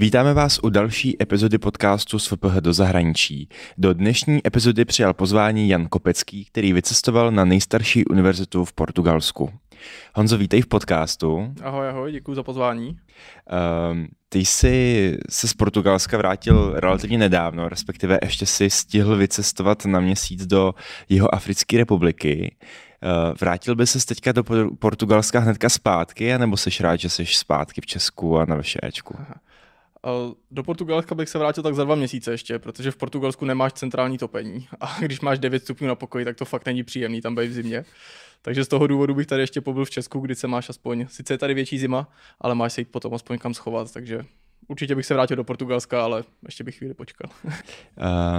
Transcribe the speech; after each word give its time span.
Vítáme 0.00 0.34
vás 0.34 0.60
u 0.62 0.68
další 0.68 1.22
epizody 1.22 1.58
podcastu 1.58 2.18
z 2.18 2.26
FPH 2.26 2.56
do 2.60 2.72
zahraničí. 2.72 3.48
Do 3.78 3.94
dnešní 3.94 4.46
epizody 4.46 4.84
přijal 4.84 5.14
pozvání 5.14 5.68
Jan 5.68 5.86
Kopecký, 5.86 6.44
který 6.44 6.72
vycestoval 6.72 7.30
na 7.30 7.44
nejstarší 7.44 8.04
univerzitu 8.04 8.64
v 8.64 8.72
Portugalsku. 8.72 9.50
Honzo, 10.14 10.38
vítej 10.38 10.62
v 10.62 10.66
podcastu. 10.66 11.54
Ahoj, 11.62 11.88
ahoj, 11.88 12.12
děkuji 12.12 12.34
za 12.34 12.42
pozvání. 12.42 12.88
Um, 12.88 14.08
ty 14.28 14.38
jsi 14.38 15.18
se 15.30 15.48
z 15.48 15.54
Portugalska 15.54 16.16
vrátil 16.16 16.72
relativně 16.76 17.18
nedávno, 17.18 17.68
respektive 17.68 18.18
ještě 18.22 18.46
si 18.46 18.70
stihl 18.70 19.16
vycestovat 19.16 19.86
na 19.86 20.00
měsíc 20.00 20.46
do 20.46 20.74
jeho 21.08 21.34
Africké 21.34 21.76
republiky. 21.76 22.56
Uh, 23.02 23.34
vrátil 23.40 23.76
by 23.76 23.86
se 23.86 24.06
teďka 24.06 24.32
do 24.32 24.44
Portugalska 24.78 25.40
hnedka 25.40 25.68
zpátky, 25.68 26.34
anebo 26.34 26.56
jsi 26.56 26.70
rád, 26.80 26.96
že 26.96 27.08
jsi 27.08 27.26
zpátky 27.26 27.80
v 27.80 27.86
Česku 27.86 28.38
a 28.38 28.44
na 28.44 28.56
VŠEčku? 28.62 29.16
Aha. 29.18 29.34
Do 30.50 30.62
Portugalska 30.62 31.14
bych 31.14 31.28
se 31.28 31.38
vrátil 31.38 31.62
tak 31.62 31.74
za 31.74 31.84
dva 31.84 31.94
měsíce 31.94 32.30
ještě, 32.30 32.58
protože 32.58 32.90
v 32.90 32.96
Portugalsku 32.96 33.44
nemáš 33.44 33.72
centrální 33.72 34.18
topení. 34.18 34.68
A 34.80 34.96
když 35.00 35.20
máš 35.20 35.38
9 35.38 35.62
stupňů 35.62 35.88
na 35.88 35.94
pokoji, 35.94 36.24
tak 36.24 36.36
to 36.36 36.44
fakt 36.44 36.66
není 36.66 36.82
příjemný 36.82 37.20
tam 37.20 37.34
být 37.34 37.48
v 37.48 37.52
zimě. 37.52 37.84
Takže 38.42 38.64
z 38.64 38.68
toho 38.68 38.86
důvodu 38.86 39.14
bych 39.14 39.26
tady 39.26 39.42
ještě 39.42 39.60
pobyl 39.60 39.84
v 39.84 39.90
Česku, 39.90 40.20
kdy 40.20 40.34
se 40.34 40.46
máš 40.46 40.68
aspoň, 40.68 41.06
sice 41.08 41.34
je 41.34 41.38
tady 41.38 41.54
větší 41.54 41.78
zima, 41.78 42.08
ale 42.40 42.54
máš 42.54 42.72
se 42.72 42.80
jít 42.80 42.90
potom 42.90 43.14
aspoň 43.14 43.38
kam 43.38 43.54
schovat, 43.54 43.92
takže 43.92 44.24
určitě 44.70 44.94
bych 44.94 45.06
se 45.06 45.14
vrátil 45.14 45.36
do 45.36 45.44
Portugalska, 45.44 46.04
ale 46.04 46.24
ještě 46.46 46.64
bych 46.64 46.76
chvíli 46.76 46.94
počkal. 46.94 47.30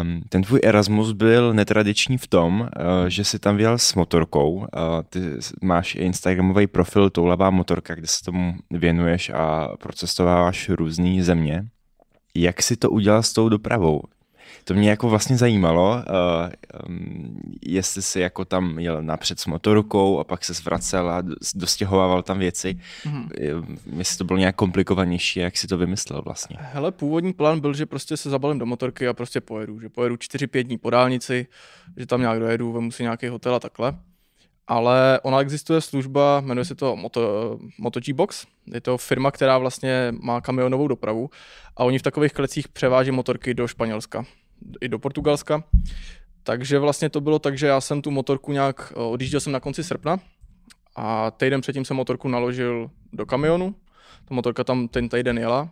Um, 0.02 0.22
ten 0.30 0.41
tvůj 0.41 0.59
Erasmus 0.63 1.12
byl 1.12 1.53
netradiční 1.53 2.17
v 2.17 2.27
tom, 2.27 2.62
uh, 2.62 2.67
že 3.08 3.23
jsi 3.23 3.39
tam 3.39 3.58
vyjel 3.58 3.77
s 3.77 3.95
motorkou. 3.95 4.53
Uh, 4.53 4.66
ty 5.09 5.19
máš 5.61 5.95
Instagramový 5.95 6.67
profil 6.67 7.09
Toulavá 7.09 7.50
motorka, 7.50 7.95
kde 7.95 8.08
se 8.08 8.23
tomu 8.23 8.56
věnuješ 8.72 9.30
a 9.30 9.69
procestováváš 9.80 10.69
různé 10.69 11.23
země. 11.23 11.66
Jak 12.36 12.61
jsi 12.61 12.75
to 12.75 12.89
udělal 12.89 13.23
s 13.23 13.34
tou 13.34 13.50
dopravou? 13.50 14.02
To 14.63 14.73
mě 14.73 14.89
jako 14.89 15.09
vlastně 15.09 15.38
zajímalo, 15.38 15.91
uh, 15.91 16.49
um, 16.88 17.41
jestli 17.61 18.02
jsi 18.02 18.19
jako 18.19 18.45
tam 18.45 18.80
jel 18.80 19.03
napřed 19.03 19.39
s 19.39 19.45
motorkou 19.45 20.19
a 20.19 20.23
pak 20.23 20.45
se 20.45 20.53
zvracel 20.53 21.09
a 21.09 21.23
dostěhovával 21.55 22.23
tam 22.23 22.39
věci. 22.39 22.79
Mm-hmm. 23.05 23.77
Jestli 23.97 24.17
to 24.17 24.23
bylo 24.23 24.39
nějak 24.39 24.55
komplikovanější, 24.55 25.39
jak 25.39 25.57
si 25.57 25.67
to 25.67 25.77
vymyslel 25.77 26.22
vlastně? 26.22 26.57
Hele, 26.59 26.91
původní 26.91 27.33
plán 27.33 27.59
byl, 27.59 27.73
že 27.73 27.85
prostě 27.85 28.17
se 28.17 28.29
zabalím 28.29 28.59
do 28.59 28.66
motorky 28.66 29.07
a 29.07 29.13
prostě 29.13 29.41
pojedu. 29.41 29.79
Že 29.79 29.89
pojedu 29.89 30.16
4-5 30.16 30.63
dní 30.63 30.77
po 30.77 30.89
dálnici, 30.89 31.47
že 31.97 32.05
tam 32.05 32.22
nějak 32.22 32.39
dojedu, 32.39 32.72
vemu 32.72 32.91
si 32.91 33.03
nějaký 33.03 33.27
hotel 33.27 33.55
a 33.55 33.59
takhle. 33.59 33.94
Ale 34.67 35.19
ona 35.23 35.41
existuje 35.41 35.81
služba, 35.81 36.41
jmenuje 36.41 36.66
se 36.66 36.75
to 36.75 36.95
Moto, 36.95 37.57
MotoG 37.77 38.09
Box. 38.09 38.45
Je 38.73 38.81
to 38.81 38.97
firma, 38.97 39.31
která 39.31 39.57
vlastně 39.57 40.13
má 40.22 40.41
kamionovou 40.41 40.88
dopravu 40.88 41.29
a 41.77 41.83
oni 41.83 41.99
v 41.99 42.02
takových 42.02 42.33
klecích 42.33 42.67
převáží 42.67 43.11
motorky 43.11 43.53
do 43.53 43.67
Španělska 43.67 44.25
i 44.81 44.90
do 44.90 45.00
Portugalska. 45.00 45.64
Takže 46.44 46.80
vlastně 46.80 47.09
to 47.09 47.22
bylo 47.22 47.40
tak, 47.40 47.58
že 47.58 47.67
já 47.67 47.81
jsem 47.81 48.02
tu 48.02 48.12
motorku 48.12 48.52
nějak, 48.52 48.94
eh, 48.95 49.00
odjížděl 49.00 49.40
jsem 49.40 49.53
na 49.53 49.59
konci 49.59 49.84
srpna 49.84 50.20
a 50.95 51.31
týden 51.31 51.62
předtím 51.62 51.86
jsem 51.86 51.98
motorku 51.98 52.28
naložil 52.28 52.90
do 53.14 53.26
kamionu. 53.26 53.76
Ta 54.26 54.36
motorka 54.36 54.64
tam 54.64 54.88
ten 54.88 55.09
týden 55.09 55.38
jela 55.38 55.70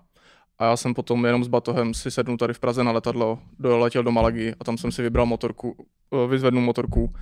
a 0.60 0.66
já 0.66 0.78
jsem 0.78 0.94
potom 0.94 1.26
jenom 1.26 1.44
s 1.44 1.48
batohem 1.48 1.94
si 1.94 2.12
sednul 2.12 2.38
tady 2.38 2.54
v 2.54 2.60
Praze 2.60 2.84
na 2.84 2.92
letadlo, 2.92 3.40
doletěl 3.60 4.04
do 4.04 4.12
Malagy 4.12 4.56
a 4.60 4.64
tam 4.64 4.78
jsem 4.78 4.92
si 4.92 5.02
vybral 5.02 5.26
motorku, 5.26 5.88
eh, 6.14 6.28
vyzvednu 6.28 6.62
motorku 6.62 7.14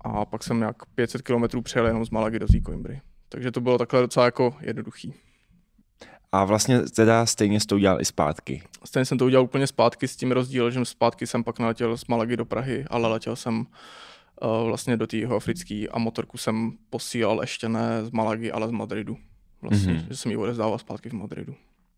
a 0.00 0.24
pak 0.24 0.42
jsem 0.42 0.58
nějak 0.58 0.76
500 0.94 1.22
km 1.22 1.62
přejel 1.62 1.86
jenom 1.86 2.04
z 2.04 2.10
Malagy 2.10 2.38
do 2.38 2.46
Coimbry. 2.66 3.00
Takže 3.28 3.50
to 3.50 3.60
bylo 3.60 3.78
takhle 3.78 4.00
docela 4.00 4.26
jako 4.26 4.56
jednoduchý. 4.60 5.14
A 6.34 6.44
vlastně 6.44 6.80
teda 6.80 7.26
stejně 7.26 7.60
jsi 7.60 7.66
to 7.66 7.74
udělal 7.74 8.00
i 8.00 8.04
zpátky. 8.04 8.62
Stejně 8.84 9.04
jsem 9.04 9.18
to 9.18 9.24
udělal 9.24 9.44
úplně 9.44 9.66
zpátky 9.66 10.08
s 10.08 10.16
tím 10.16 10.32
rozdílem, 10.32 10.72
že 10.72 10.84
zpátky 10.84 11.26
jsem 11.26 11.44
pak 11.44 11.58
naletěl 11.58 11.96
z 11.96 12.06
Malagy 12.06 12.36
do 12.36 12.44
Prahy, 12.44 12.84
ale 12.90 13.08
letěl 13.08 13.36
jsem 13.36 13.58
uh, 13.58 14.66
vlastně 14.66 14.96
do 14.96 15.06
té 15.06 15.24
africké 15.24 15.86
a 15.90 15.98
motorku 15.98 16.38
jsem 16.38 16.72
posílal 16.90 17.40
ještě 17.40 17.68
ne 17.68 18.04
z 18.04 18.10
Malagy, 18.10 18.52
ale 18.52 18.68
z 18.68 18.70
Madridu. 18.70 19.16
Vlastně, 19.62 19.92
mm-hmm. 19.92 20.08
že 20.08 20.16
jsem 20.16 20.30
ji 20.30 20.36
odezdával 20.36 20.78
zpátky 20.78 21.08
v 21.08 21.12
Madridu. 21.12 21.54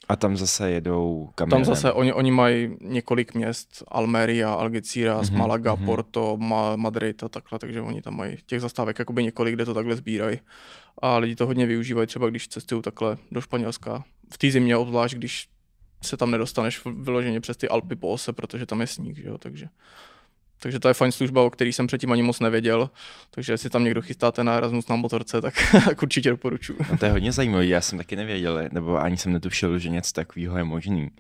A 0.08 0.16
tam 0.16 0.36
zase 0.36 0.70
jedou 0.70 1.30
kamionem. 1.34 1.64
Tam 1.64 1.74
zase, 1.74 1.92
oni, 1.92 2.12
oni 2.12 2.30
mají 2.30 2.76
několik 2.80 3.34
měst, 3.34 3.82
Almeria, 3.88 4.54
Algeciras, 4.54 5.30
mm-hmm, 5.30 5.36
Malaga, 5.36 5.74
mm-hmm. 5.74 5.84
Porto, 5.84 6.36
Ma- 6.36 6.76
Madrid 6.76 7.22
a 7.22 7.28
takhle, 7.28 7.58
takže 7.58 7.80
oni 7.80 8.02
tam 8.02 8.16
mají 8.16 8.36
těch 8.46 8.60
zastávek 8.60 8.98
jakoby 8.98 9.24
několik, 9.24 9.54
kde 9.54 9.64
to 9.64 9.74
takhle 9.74 9.96
sbírají. 9.96 10.38
A 11.02 11.16
lidi 11.18 11.36
to 11.36 11.46
hodně 11.46 11.66
využívají, 11.66 12.06
třeba 12.06 12.30
když 12.30 12.48
cestují 12.48 12.82
takhle 12.82 13.16
do 13.32 13.40
Španělska. 13.40 14.04
V 14.32 14.38
té 14.38 14.50
zimě 14.50 14.76
obzvlášť, 14.76 15.14
když 15.16 15.48
se 16.02 16.16
tam 16.16 16.30
nedostaneš 16.30 16.84
vyloženě 16.84 17.40
přes 17.40 17.56
ty 17.56 17.68
Alpy 17.68 17.96
po 17.96 18.08
ose, 18.08 18.32
protože 18.32 18.66
tam 18.66 18.80
je 18.80 18.86
sníh, 18.86 19.16
že 19.16 19.28
jo, 19.28 19.38
takže 19.38 19.68
takže 20.60 20.80
to 20.80 20.88
je 20.88 20.94
fajn 20.94 21.12
služba, 21.12 21.42
o 21.42 21.50
který 21.50 21.72
jsem 21.72 21.86
předtím 21.86 22.12
ani 22.12 22.22
moc 22.22 22.40
nevěděl. 22.40 22.90
Takže 23.30 23.52
jestli 23.52 23.70
tam 23.70 23.84
někdo 23.84 24.02
chystáte 24.02 24.44
na 24.44 24.54
Erasmus 24.54 24.88
na 24.88 24.96
motorce, 24.96 25.40
tak, 25.40 25.54
tak 25.84 26.02
určitě 26.02 26.30
doporučuji. 26.30 26.78
No 26.90 26.98
to 26.98 27.04
je 27.04 27.10
hodně 27.10 27.32
zajímavé, 27.32 27.66
já 27.66 27.80
jsem 27.80 27.98
taky 27.98 28.16
nevěděl, 28.16 28.60
nebo 28.72 28.96
ani 28.96 29.16
jsem 29.16 29.32
netušil, 29.32 29.78
že 29.78 29.88
něco 29.88 30.12
takového 30.12 30.58
je 30.58 30.64
možný. 30.64 31.10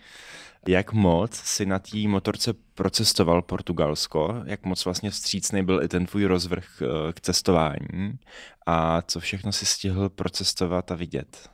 Jak 0.68 0.92
moc 0.92 1.34
si 1.34 1.66
na 1.66 1.78
té 1.78 1.98
motorce 2.08 2.54
procestoval 2.74 3.42
Portugalsko? 3.42 4.42
Jak 4.44 4.64
moc 4.64 4.84
vlastně 4.84 5.10
vstřícný 5.10 5.64
byl 5.64 5.82
i 5.82 5.88
ten 5.88 6.06
tvůj 6.06 6.24
rozvrh 6.24 6.64
eh, 6.82 7.12
k 7.12 7.20
cestování? 7.20 8.18
A 8.66 9.02
co 9.02 9.20
všechno 9.20 9.52
si 9.52 9.66
stihl 9.66 10.08
procestovat 10.08 10.90
a 10.90 10.94
vidět? 10.94 11.50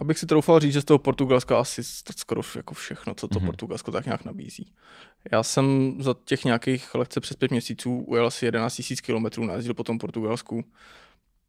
Abych 0.00 0.18
si 0.18 0.26
troufal 0.26 0.60
říct, 0.60 0.72
že 0.72 0.80
z 0.80 0.84
toho 0.84 0.98
Portugalska 0.98 1.60
asi 1.60 1.84
skoro 2.16 2.42
jako 2.56 2.74
všechno, 2.74 3.14
co 3.14 3.28
to 3.28 3.38
mm-hmm. 3.38 3.46
Portugalsko 3.46 3.90
tak 3.90 4.04
nějak 4.04 4.24
nabízí. 4.24 4.72
Já 5.32 5.42
jsem 5.42 5.94
za 5.98 6.14
těch 6.24 6.44
nějakých 6.44 6.94
lehce 6.94 7.20
přes 7.20 7.36
pět 7.36 7.50
měsíců 7.50 7.98
ujel 7.98 8.26
asi 8.26 8.44
11 8.44 8.82
000 8.90 8.96
kilometrů, 9.02 9.44
najezdil 9.44 9.74
po 9.74 9.84
tom 9.84 9.98
Portugalsku. 9.98 10.64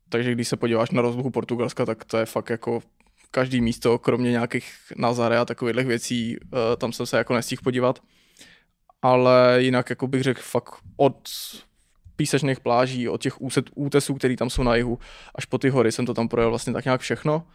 Takže 0.10 0.32
když 0.32 0.48
se 0.48 0.58
podíváš 0.58 0.92
na 0.92 1.02
rozlohu 1.02 1.30
Portugalska, 1.30 1.86
tak 1.86 2.06
to 2.06 2.18
je 2.18 2.26
fakt 2.26 2.50
jako 2.50 2.82
každý 3.32 3.62
místo, 3.62 4.00
kromě 4.00 4.32
nějakých 4.32 4.74
Nazare 4.96 5.38
a 5.38 5.46
takových 5.46 5.86
věcí, 5.86 6.38
eh, 6.38 6.78
tam 6.78 6.94
jsem 6.94 7.06
se 7.06 7.18
jako 7.18 7.34
nestihl 7.34 7.62
podívat. 7.64 8.00
Ale 9.02 9.58
jinak 9.58 9.90
jako 9.90 10.08
bych 10.08 10.24
řekl 10.24 10.42
fakt 10.44 10.76
od 10.98 11.30
písečných 12.16 12.60
pláží, 12.60 13.10
od 13.10 13.22
těch 13.22 13.42
úset, 13.42 13.70
útesů, 13.76 14.16
které 14.16 14.36
tam 14.36 14.50
jsou 14.50 14.64
na 14.64 14.76
jihu, 14.76 15.00
až 15.36 15.46
po 15.46 15.58
ty 15.58 15.70
hory 15.70 15.92
jsem 15.92 16.06
to 16.06 16.14
tam 16.14 16.28
projel 16.28 16.50
vlastně 16.50 16.74
tak 16.74 16.86
nějak 16.86 17.02
všechno. 17.02 17.48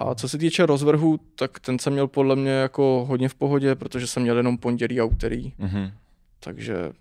A 0.00 0.14
co 0.14 0.28
se 0.28 0.38
týče 0.38 0.66
rozvrhu, 0.66 1.20
tak 1.34 1.60
ten 1.60 1.78
jsem 1.78 1.92
měl 1.92 2.06
podle 2.06 2.36
mě 2.36 2.50
jako 2.50 3.04
hodně 3.08 3.28
v 3.28 3.34
pohodě, 3.34 3.74
protože 3.74 4.06
jsem 4.06 4.22
měl 4.22 4.36
jenom 4.36 4.58
pondělí 4.58 5.00
a 5.00 5.04
úterý. 5.04 5.52
Mm-hmm. 5.60 5.92
Takže 6.40 6.92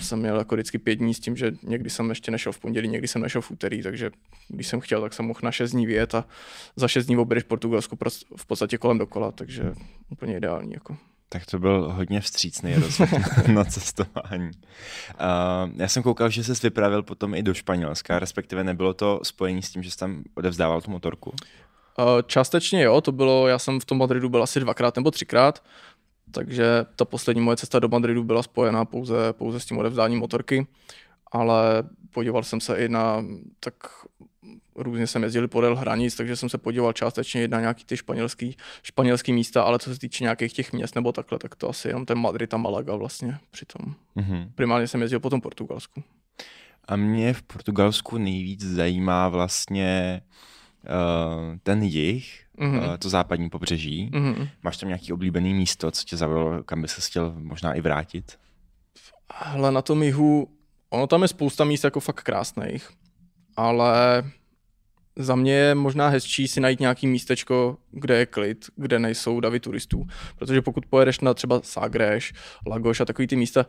jsem 0.00 0.18
měl 0.18 0.38
jako 0.38 0.54
vždycky 0.54 0.78
pět 0.78 0.94
dní 0.94 1.14
s 1.14 1.20
tím, 1.20 1.36
že 1.36 1.52
někdy 1.62 1.90
jsem 1.90 2.08
ještě 2.08 2.30
nešel 2.30 2.52
v 2.52 2.58
pondělí, 2.58 2.88
někdy 2.88 3.08
jsem 3.08 3.22
nešel 3.22 3.40
v 3.40 3.50
úterý, 3.50 3.82
takže 3.82 4.10
když 4.48 4.66
jsem 4.66 4.80
chtěl, 4.80 5.00
tak 5.00 5.12
jsem 5.12 5.26
mohl 5.26 5.40
na 5.42 5.52
šest 5.52 5.70
dní 5.70 5.86
vyjet 5.86 6.14
a 6.14 6.24
za 6.76 6.88
šest 6.88 7.06
dní 7.06 7.16
objedeš 7.16 7.44
Portugalsku 7.44 7.96
v 8.36 8.46
podstatě 8.46 8.78
kolem 8.78 8.98
dokola, 8.98 9.32
takže 9.32 9.72
úplně 10.10 10.36
ideální. 10.36 10.72
Jako. 10.72 10.96
Tak 11.28 11.46
to 11.46 11.58
byl 11.58 11.92
hodně 11.92 12.20
vstřícný 12.20 12.74
rozhled 12.74 13.10
na 13.48 13.64
cestování. 13.64 14.50
Uh, 14.50 15.70
já 15.76 15.88
jsem 15.88 16.02
koukal, 16.02 16.30
že 16.30 16.44
jsi 16.44 16.52
vypravil 16.62 17.02
potom 17.02 17.34
i 17.34 17.42
do 17.42 17.54
Španělska, 17.54 18.18
respektive 18.18 18.64
nebylo 18.64 18.94
to 18.94 19.20
spojení 19.22 19.62
s 19.62 19.70
tím, 19.70 19.82
že 19.82 19.90
jsi 19.90 19.96
tam 19.96 20.24
odevzdával 20.34 20.80
tu 20.80 20.90
motorku? 20.90 21.32
Eh, 21.98 22.22
částečně 22.26 22.82
jo, 22.82 23.00
to 23.00 23.12
bylo, 23.12 23.48
já 23.48 23.58
jsem 23.58 23.80
v 23.80 23.84
tom 23.84 23.98
Madridu 23.98 24.28
byl 24.28 24.42
asi 24.42 24.60
dvakrát 24.60 24.96
nebo 24.96 25.10
třikrát, 25.10 25.62
takže 26.30 26.64
ta 26.96 27.04
poslední 27.04 27.42
moje 27.42 27.56
cesta 27.56 27.78
do 27.78 27.88
Madridu 27.88 28.24
byla 28.24 28.42
spojená 28.42 28.84
pouze, 28.84 29.32
pouze 29.32 29.60
s 29.60 29.66
tím 29.66 29.78
odevzdáním 29.78 30.18
motorky, 30.18 30.66
ale 31.32 31.82
podíval 32.10 32.42
jsem 32.42 32.60
se 32.60 32.76
i 32.76 32.88
na, 32.88 33.24
tak 33.60 33.74
různě 34.76 35.06
jsem 35.06 35.22
jezdil 35.22 35.48
podél 35.48 35.76
hranic, 35.76 36.16
takže 36.16 36.36
jsem 36.36 36.48
se 36.48 36.58
podíval 36.58 36.92
částečně 36.92 37.44
i 37.44 37.48
na 37.48 37.60
nějaký 37.60 37.84
ty 37.84 37.96
španělský, 37.96 38.56
španělský 38.82 39.32
místa, 39.32 39.62
ale 39.62 39.78
co 39.78 39.94
se 39.94 40.00
týče 40.00 40.24
nějakých 40.24 40.52
těch 40.52 40.72
měst 40.72 40.94
nebo 40.94 41.12
takhle, 41.12 41.38
tak 41.38 41.54
to 41.54 41.68
asi 41.68 41.88
jenom 41.88 42.06
ten 42.06 42.18
Madrid 42.18 42.54
a 42.54 42.56
Malaga 42.56 42.96
vlastně 42.96 43.38
přitom. 43.50 43.94
Mm-hmm. 44.16 44.50
Primárně 44.54 44.88
jsem 44.88 45.00
jezdil 45.00 45.20
po 45.20 45.30
tom 45.30 45.40
Portugalsku. 45.40 46.02
A 46.88 46.96
mě 46.96 47.34
v 47.34 47.42
Portugalsku 47.42 48.18
nejvíc 48.18 48.64
zajímá 48.64 49.28
vlastně 49.28 50.22
uh, 50.24 50.51
ten 51.62 51.82
jich, 51.82 52.44
mm-hmm. 52.58 52.88
uh, 52.88 52.96
to 52.96 53.08
západní 53.08 53.50
pobřeží. 53.50 54.10
Mm-hmm. 54.12 54.48
Máš 54.62 54.76
tam 54.76 54.88
nějaký 54.88 55.12
oblíbený 55.12 55.54
místo, 55.54 55.90
co 55.90 56.04
tě 56.04 56.16
zaujalo, 56.16 56.62
kam 56.62 56.82
by 56.82 56.88
se 56.88 57.00
chtěl 57.00 57.34
možná 57.36 57.74
i 57.74 57.80
vrátit? 57.80 58.38
Hele, 59.34 59.72
na 59.72 59.82
tom 59.82 60.02
jihu, 60.02 60.48
ono 60.90 61.06
tam 61.06 61.22
je 61.22 61.28
spousta 61.28 61.64
míst 61.64 61.84
jako 61.84 62.00
fakt 62.00 62.22
krásných, 62.22 62.90
ale 63.56 64.22
za 65.16 65.36
mě 65.36 65.52
je 65.52 65.74
možná 65.74 66.08
hezčí 66.08 66.48
si 66.48 66.60
najít 66.60 66.80
nějaký 66.80 67.06
místečko, 67.06 67.76
kde 67.90 68.18
je 68.18 68.26
klid, 68.26 68.66
kde 68.76 68.98
nejsou 68.98 69.40
davy 69.40 69.60
turistů. 69.60 70.06
Protože 70.36 70.62
pokud 70.62 70.86
pojedeš 70.86 71.20
na 71.20 71.34
třeba 71.34 71.60
Sagreš, 71.62 72.32
Lagoš 72.66 73.00
a 73.00 73.04
takový 73.04 73.26
ty 73.26 73.36
místa, 73.36 73.66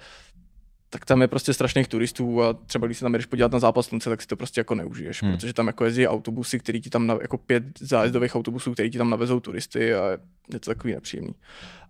tak 0.93 1.05
tam 1.05 1.21
je 1.21 1.27
prostě 1.27 1.53
strašných 1.53 1.87
turistů 1.87 2.43
a 2.43 2.53
třeba 2.53 2.87
když 2.87 2.97
se 2.97 3.05
tam 3.05 3.11
jdeš 3.11 3.25
podívat 3.25 3.51
na 3.51 3.59
zápas 3.59 3.85
slunce, 3.85 4.09
tak 4.09 4.21
si 4.21 4.27
to 4.27 4.35
prostě 4.35 4.59
jako 4.59 4.75
neužiješ, 4.75 5.23
hmm. 5.23 5.31
protože 5.31 5.53
tam 5.53 5.67
jako 5.67 5.85
jezdí 5.85 6.07
autobusy, 6.07 6.59
který 6.59 6.81
ti 6.81 6.89
tam, 6.89 7.07
na, 7.07 7.17
jako 7.21 7.37
pět 7.37 7.63
zájezdových 7.79 8.35
autobusů, 8.35 8.73
který 8.73 8.89
ti 8.89 8.97
tam 8.97 9.09
navezou 9.09 9.39
turisty 9.39 9.93
a 9.93 10.09
je 10.53 10.59
to 10.59 10.71
takový 10.71 10.93
nepříjemný. 10.93 11.35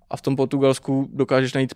A 0.09 0.17
v 0.17 0.21
tom 0.21 0.35
Portugalsku 0.35 1.09
dokážeš 1.13 1.53
najít 1.53 1.73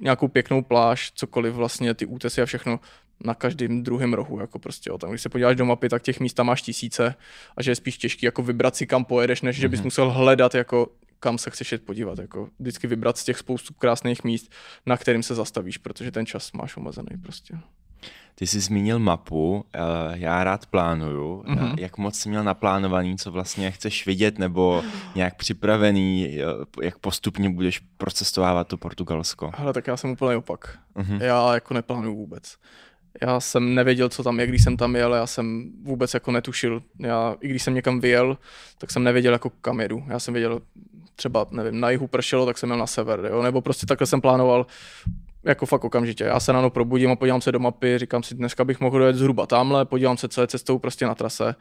nějakou 0.00 0.28
pěknou 0.28 0.62
pláž, 0.62 1.12
cokoliv 1.14 1.54
vlastně, 1.54 1.94
ty 1.94 2.06
útesy 2.06 2.42
a 2.42 2.46
všechno 2.46 2.80
na 3.24 3.34
každém 3.34 3.82
druhém 3.82 4.14
rohu, 4.14 4.40
jako 4.40 4.58
prostě, 4.58 4.90
jo. 4.90 4.98
Tam, 4.98 5.10
když 5.10 5.22
se 5.22 5.28
podíváš 5.28 5.56
do 5.56 5.64
mapy, 5.64 5.88
tak 5.88 6.02
těch 6.02 6.20
míst 6.20 6.34
tam 6.34 6.46
máš 6.46 6.62
tisíce 6.62 7.14
a 7.56 7.62
že 7.62 7.70
je 7.70 7.74
spíš 7.74 7.98
těžký 7.98 8.26
jako 8.26 8.42
vybrat 8.42 8.76
si, 8.76 8.86
kam 8.86 9.04
pojedeš, 9.04 9.42
než 9.42 9.56
mm-hmm. 9.56 9.60
že 9.60 9.68
bys 9.68 9.80
mhm. 9.80 9.86
musel 9.86 10.10
hledat, 10.10 10.54
jako 10.54 10.88
kam 11.20 11.38
se 11.38 11.50
chceš 11.50 11.72
jet 11.72 11.84
podívat. 11.84 12.18
Jako 12.18 12.48
vždycky 12.58 12.86
vybrat 12.86 13.18
z 13.18 13.24
těch 13.24 13.38
spoustu 13.38 13.74
krásných 13.74 14.24
míst, 14.24 14.52
na 14.86 14.96
kterým 14.96 15.22
se 15.22 15.34
zastavíš, 15.34 15.78
protože 15.78 16.10
ten 16.10 16.26
čas 16.26 16.52
máš 16.52 16.76
omezený 16.76 17.18
prostě. 17.22 17.58
Ty 18.38 18.46
jsi 18.46 18.60
zmínil 18.60 18.98
mapu, 18.98 19.64
eh, 19.74 19.78
já 20.12 20.44
rád 20.44 20.66
plánuju. 20.66 21.42
Mm-hmm. 21.42 21.74
Jak 21.78 21.98
moc 21.98 22.18
jsi 22.18 22.28
měl 22.28 22.44
naplánovaný, 22.44 23.18
co 23.18 23.30
vlastně 23.30 23.70
chceš 23.70 24.06
vidět, 24.06 24.38
nebo 24.38 24.82
nějak 25.14 25.36
připravený, 25.36 26.38
jak 26.82 26.98
postupně 26.98 27.50
budeš 27.50 27.78
procestovávat 27.78 28.68
to 28.68 28.76
Portugalsko? 28.76 29.52
Ale 29.54 29.72
tak 29.72 29.86
já 29.86 29.96
jsem 29.96 30.10
úplně 30.10 30.36
opak. 30.36 30.78
Mm-hmm. 30.96 31.22
Já 31.22 31.54
jako 31.54 31.74
neplánuju 31.74 32.16
vůbec. 32.16 32.56
Já 33.22 33.40
jsem 33.40 33.74
nevěděl, 33.74 34.08
co 34.08 34.22
tam 34.22 34.40
je, 34.40 34.46
když 34.46 34.64
jsem 34.64 34.76
tam 34.76 34.96
jel, 34.96 35.14
já 35.14 35.26
jsem 35.26 35.72
vůbec 35.82 36.14
jako 36.14 36.32
netušil. 36.32 36.82
Já, 36.98 37.34
i 37.40 37.48
když 37.48 37.62
jsem 37.62 37.74
někam 37.74 38.00
vyjel, 38.00 38.38
tak 38.78 38.90
jsem 38.90 39.04
nevěděl, 39.04 39.32
jako 39.32 39.50
kam 39.50 39.80
jedu. 39.80 40.04
Já 40.08 40.18
jsem 40.18 40.34
věděl, 40.34 40.60
třeba, 41.16 41.46
nevím, 41.50 41.80
na 41.80 41.90
jihu 41.90 42.06
pršelo, 42.06 42.46
tak 42.46 42.58
jsem 42.58 42.68
měl 42.68 42.78
na 42.78 42.86
sever, 42.86 43.28
jo? 43.30 43.42
nebo 43.42 43.60
prostě 43.60 43.86
takhle 43.86 44.06
jsem 44.06 44.20
plánoval 44.20 44.66
jako 45.44 45.66
fakt 45.66 45.84
okamžitě. 45.84 46.24
Já 46.24 46.40
se 46.40 46.52
ráno 46.52 46.70
probudím 46.70 47.10
a 47.10 47.16
podívám 47.16 47.40
se 47.40 47.52
do 47.52 47.58
mapy, 47.58 47.98
říkám 47.98 48.22
si, 48.22 48.34
dneska 48.34 48.64
bych 48.64 48.80
mohl 48.80 48.98
dojet 48.98 49.16
zhruba 49.16 49.46
tamhle, 49.46 49.84
podívám 49.84 50.16
se, 50.16 50.28
co 50.28 50.40
je 50.40 50.46
cestou 50.46 50.78
prostě 50.78 51.06
na 51.06 51.14
trase 51.14 51.54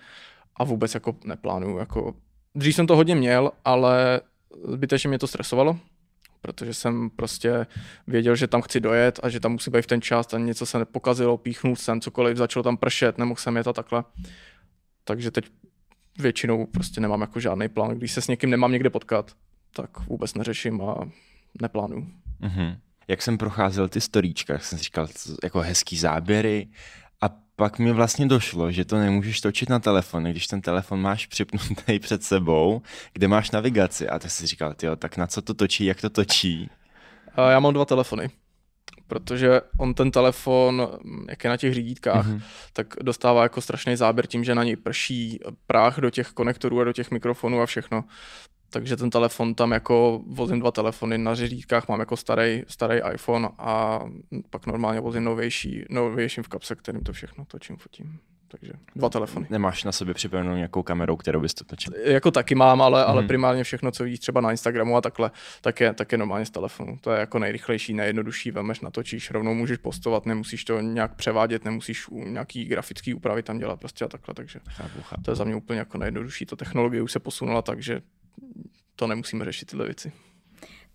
a 0.56 0.64
vůbec 0.64 0.94
jako 0.94 1.16
neplánuju. 1.24 1.78
Jako... 1.78 2.14
Dřív 2.56 2.76
jsem 2.76 2.88
to 2.88 2.96
hodně 2.96 3.16
měl, 3.16 3.52
ale 3.66 4.22
zbytečně 4.68 5.08
mě 5.08 5.20
to 5.20 5.28
stresovalo, 5.28 5.78
protože 6.42 6.74
jsem 6.74 7.10
prostě 7.10 7.68
věděl, 8.08 8.36
že 8.36 8.48
tam 8.48 8.62
chci 8.62 8.80
dojet 8.80 9.20
a 9.24 9.30
že 9.30 9.40
tam 9.40 9.52
musí 9.52 9.72
být 9.72 9.82
v 9.82 9.88
ten 9.88 10.02
čas 10.02 10.34
a 10.34 10.38
něco 10.38 10.66
se 10.66 10.80
nepokazilo, 10.80 11.38
píchnul 11.38 11.76
jsem, 11.76 12.02
cokoliv, 12.02 12.38
začalo 12.38 12.64
tam 12.64 12.78
pršet, 12.78 13.18
nemohl 13.18 13.40
jsem 13.40 13.58
jet 13.58 13.68
a 13.68 13.74
takhle. 13.74 14.04
Takže 15.04 15.32
teď 15.32 15.46
většinou 16.20 16.66
prostě 16.66 17.02
nemám 17.02 17.22
jako 17.22 17.40
žádný 17.40 17.70
plán. 17.70 17.90
Když 17.90 18.12
se 18.12 18.22
s 18.22 18.28
někým 18.28 18.50
nemám 18.50 18.72
někde 18.72 18.90
potkat, 18.90 19.32
tak 19.76 20.00
vůbec 20.00 20.34
neřeším 20.34 20.82
a 20.82 21.10
neplánuju. 21.62 22.08
Mm-hmm. 22.42 22.78
Jak 23.08 23.22
jsem 23.22 23.38
procházel 23.38 23.88
ty 23.88 24.02
storíčka, 24.02 24.54
jak 24.54 24.64
jsem 24.64 24.78
si 24.78 24.84
říkal, 24.84 25.08
jako 25.44 25.60
hezký 25.60 25.98
záběry 25.98 26.68
a 27.22 27.30
pak 27.56 27.80
mi 27.80 27.92
vlastně 27.92 28.26
došlo, 28.26 28.72
že 28.72 28.86
to 28.86 28.98
nemůžeš 28.98 29.42
točit 29.42 29.70
na 29.70 29.80
telefon, 29.80 30.24
když 30.24 30.48
ten 30.48 30.62
telefon 30.62 31.02
máš 31.02 31.26
připnutý 31.26 32.00
před 32.00 32.24
sebou, 32.24 32.82
kde 33.14 33.28
máš 33.28 33.52
navigaci 33.52 34.10
a 34.10 34.20
ty 34.20 34.30
si 34.30 34.48
říkal, 34.48 34.74
tyjo, 34.74 34.96
tak 34.96 35.18
na 35.18 35.28
co 35.28 35.42
to 35.42 35.54
točí, 35.54 35.86
jak 35.86 36.02
to 36.02 36.10
točí? 36.10 36.70
Já 37.50 37.60
mám 37.60 37.74
dva 37.74 37.86
telefony 37.86 38.30
protože 39.08 39.62
on 39.78 39.94
ten 39.94 40.12
telefon, 40.12 40.88
jak 41.30 41.44
je 41.44 41.50
na 41.50 41.58
těch 41.58 41.74
řídítkách, 41.74 42.28
mm-hmm. 42.28 42.42
tak 42.74 42.94
dostává 43.02 43.44
jako 43.44 43.62
strašný 43.62 43.96
záběr 43.96 44.28
tím, 44.28 44.44
že 44.44 44.56
na 44.56 44.64
něj 44.64 44.76
prší 44.76 45.40
prach 45.68 46.00
do 46.00 46.10
těch 46.10 46.28
konektorů 46.28 46.82
a 46.82 46.84
do 46.84 46.94
těch 46.94 47.12
mikrofonů 47.12 47.62
a 47.62 47.66
všechno. 47.66 48.04
Takže 48.70 48.98
ten 48.98 49.10
telefon 49.10 49.56
tam 49.56 49.72
jako 49.72 50.22
vozím 50.28 50.60
dva 50.60 50.72
telefony 50.72 51.18
na 51.18 51.36
řídítkách, 51.36 51.88
mám 51.88 52.00
jako 52.00 52.18
starý, 52.18 52.64
starý 52.68 53.00
iPhone 53.14 53.50
a 53.58 54.02
pak 54.50 54.66
normálně 54.66 55.00
vozím 55.00 55.24
novější, 55.24 55.86
novějším 55.90 56.44
v 56.44 56.48
kapse, 56.48 56.76
kterým 56.76 57.02
to 57.02 57.14
všechno 57.14 57.46
točím, 57.46 57.78
fotím 57.78 58.20
takže 58.48 58.74
dva 58.96 59.10
telefony. 59.10 59.48
Nemáš 59.50 59.84
na 59.84 59.92
sobě 59.92 60.14
připravenou 60.14 60.56
nějakou 60.56 60.84
kamerou, 60.84 61.16
kterou 61.16 61.42
bys 61.42 61.54
to 61.54 61.64
točil? 61.64 61.94
Jako 62.04 62.32
taky 62.32 62.56
mám, 62.56 62.82
ale, 62.82 63.02
hmm. 63.02 63.12
ale 63.12 63.22
mhm. 63.22 63.28
primárně 63.28 63.64
všechno, 63.64 63.92
co 63.92 64.04
vidíš 64.04 64.20
třeba 64.20 64.42
na 64.42 64.52
Instagramu 64.52 64.98
a 64.98 65.02
takhle, 65.02 65.32
tak 65.62 65.80
je, 65.80 65.94
tak 65.94 66.12
je 66.12 66.18
normálně 66.18 66.46
z 66.46 66.50
telefonu. 66.50 66.98
To 67.02 67.12
je 67.12 67.20
jako 67.20 67.40
nejrychlejší, 67.40 67.94
nejjednodušší, 67.94 68.52
vemeš, 68.52 68.80
natočíš, 68.80 69.32
rovnou 69.32 69.54
můžeš 69.54 69.78
postovat, 69.78 70.26
nemusíš 70.26 70.66
to 70.66 70.82
nějak 70.82 71.16
převádět, 71.16 71.66
nemusíš 71.66 72.08
nějaký 72.12 72.66
grafický 72.66 73.14
úpravy 73.14 73.44
tam 73.44 73.58
dělat 73.58 73.80
prostě 73.80 74.06
a 74.06 74.08
takhle, 74.08 74.36
takže 74.36 74.60
chápu, 74.70 75.02
chápu. 75.02 75.22
to 75.22 75.32
je 75.32 75.36
za 75.36 75.44
mě 75.44 75.56
úplně 75.56 75.80
jako 75.80 75.98
nejjednodušší. 75.98 76.46
To 76.46 76.56
technologie 76.56 77.02
už 77.02 77.12
se 77.12 77.20
posunula 77.20 77.62
tak, 77.62 77.84
že 77.84 78.02
to 78.96 79.08
nemusíme 79.08 79.46
řešit 79.46 79.66
tyhle 79.66 79.86
věci. 79.86 80.12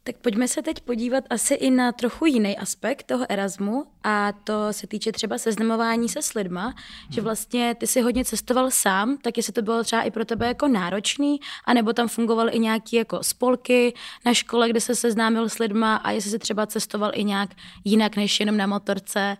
Tak 0.03 0.17
pojďme 0.17 0.49
se 0.49 0.63
teď 0.63 0.81
podívat 0.81 1.25
asi 1.31 1.55
i 1.55 1.71
na 1.71 1.93
trochu 1.93 2.27
jiný 2.27 2.59
aspekt 2.59 3.03
toho 3.03 3.27
Erasmu 3.29 3.87
a 4.05 4.33
to 4.33 4.73
se 4.73 4.87
týče 4.87 5.13
třeba 5.13 5.39
seznamování 5.39 6.09
se 6.09 6.23
s 6.23 6.35
lidma, 6.35 6.65
hmm. 6.65 6.75
že 7.11 7.21
vlastně 7.21 7.75
ty 7.75 7.87
si 7.87 8.01
hodně 8.01 8.25
cestoval 8.25 8.71
sám, 8.71 9.19
tak 9.23 9.37
jestli 9.37 9.53
to 9.53 9.63
bylo 9.63 9.85
třeba 9.85 10.03
i 10.03 10.11
pro 10.11 10.25
tebe 10.25 10.47
jako 10.47 10.69
náročný, 10.69 11.41
anebo 11.65 11.93
tam 11.93 12.09
fungovaly 12.09 12.53
i 12.53 12.59
nějaké 12.59 12.97
jako 12.97 13.23
spolky 13.23 13.95
na 14.27 14.35
škole, 14.35 14.69
kde 14.69 14.81
se 14.81 14.95
seznámil 14.95 15.49
s 15.49 15.59
lidma 15.59 15.97
a 15.97 16.11
jestli 16.11 16.31
si 16.31 16.39
třeba 16.39 16.67
cestoval 16.67 17.11
i 17.15 17.25
nějak 17.25 17.51
jinak 17.85 18.17
než 18.17 18.41
jenom 18.41 18.57
na 18.57 18.67
motorce, 18.67 19.37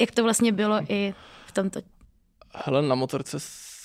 jak 0.00 0.10
to 0.10 0.22
vlastně 0.22 0.52
bylo 0.52 0.80
i 0.88 1.14
v 1.46 1.52
tomto? 1.52 1.80
Hele, 2.54 2.82
na 2.82 2.94
motorce 2.94 3.36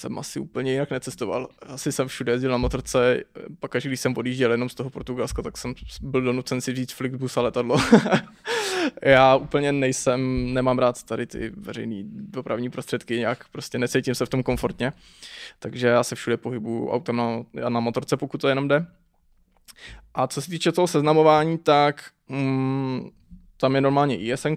jsem 0.04 0.20
asi 0.20 0.40
úplně 0.40 0.72
jinak 0.72 0.92
necestoval. 0.92 1.48
Asi 1.62 1.92
jsem 1.92 2.08
všude 2.08 2.32
jezdil 2.32 2.52
na 2.52 2.58
motorce, 2.58 3.24
pak 3.60 3.76
až 3.76 3.86
když 3.86 4.00
jsem 4.00 4.14
odjížděl 4.18 4.52
jenom 4.52 4.70
z 4.70 4.76
toho 4.76 4.90
Portugalska, 4.90 5.42
tak 5.42 5.58
jsem 5.58 5.74
byl 6.02 6.22
donucen 6.22 6.62
si 6.62 6.74
vzít 6.74 6.92
Flixbus 6.92 7.38
a 7.38 7.42
letadlo. 7.42 7.78
Já 9.02 9.36
úplně 9.36 9.72
nejsem, 9.72 10.54
nemám 10.54 10.80
rád 10.80 11.04
tady 11.04 11.26
ty 11.26 11.52
veřejné 11.58 12.04
dopravní 12.06 12.70
prostředky, 12.70 13.18
nějak 13.18 13.48
prostě 13.50 13.80
necítím 13.80 14.16
se 14.16 14.26
v 14.26 14.30
tom 14.30 14.44
komfortně, 14.44 14.94
takže 15.60 15.88
já 15.88 16.04
se 16.04 16.16
všude 16.16 16.38
pohybuju 16.38 16.90
autem 16.90 17.16
na, 17.16 17.70
na 17.70 17.80
motorce, 17.80 18.18
pokud 18.18 18.42
to 18.42 18.48
jenom 18.48 18.68
jde. 18.68 18.86
A 20.14 20.28
co 20.28 20.42
se 20.42 20.50
týče 20.50 20.72
toho 20.72 20.88
seznamování, 20.88 21.58
tak 21.58 22.12
mm, 22.30 23.10
tam 23.63 23.75
je 23.75 23.81
normálně 23.81 24.18
ISN, 24.18 24.54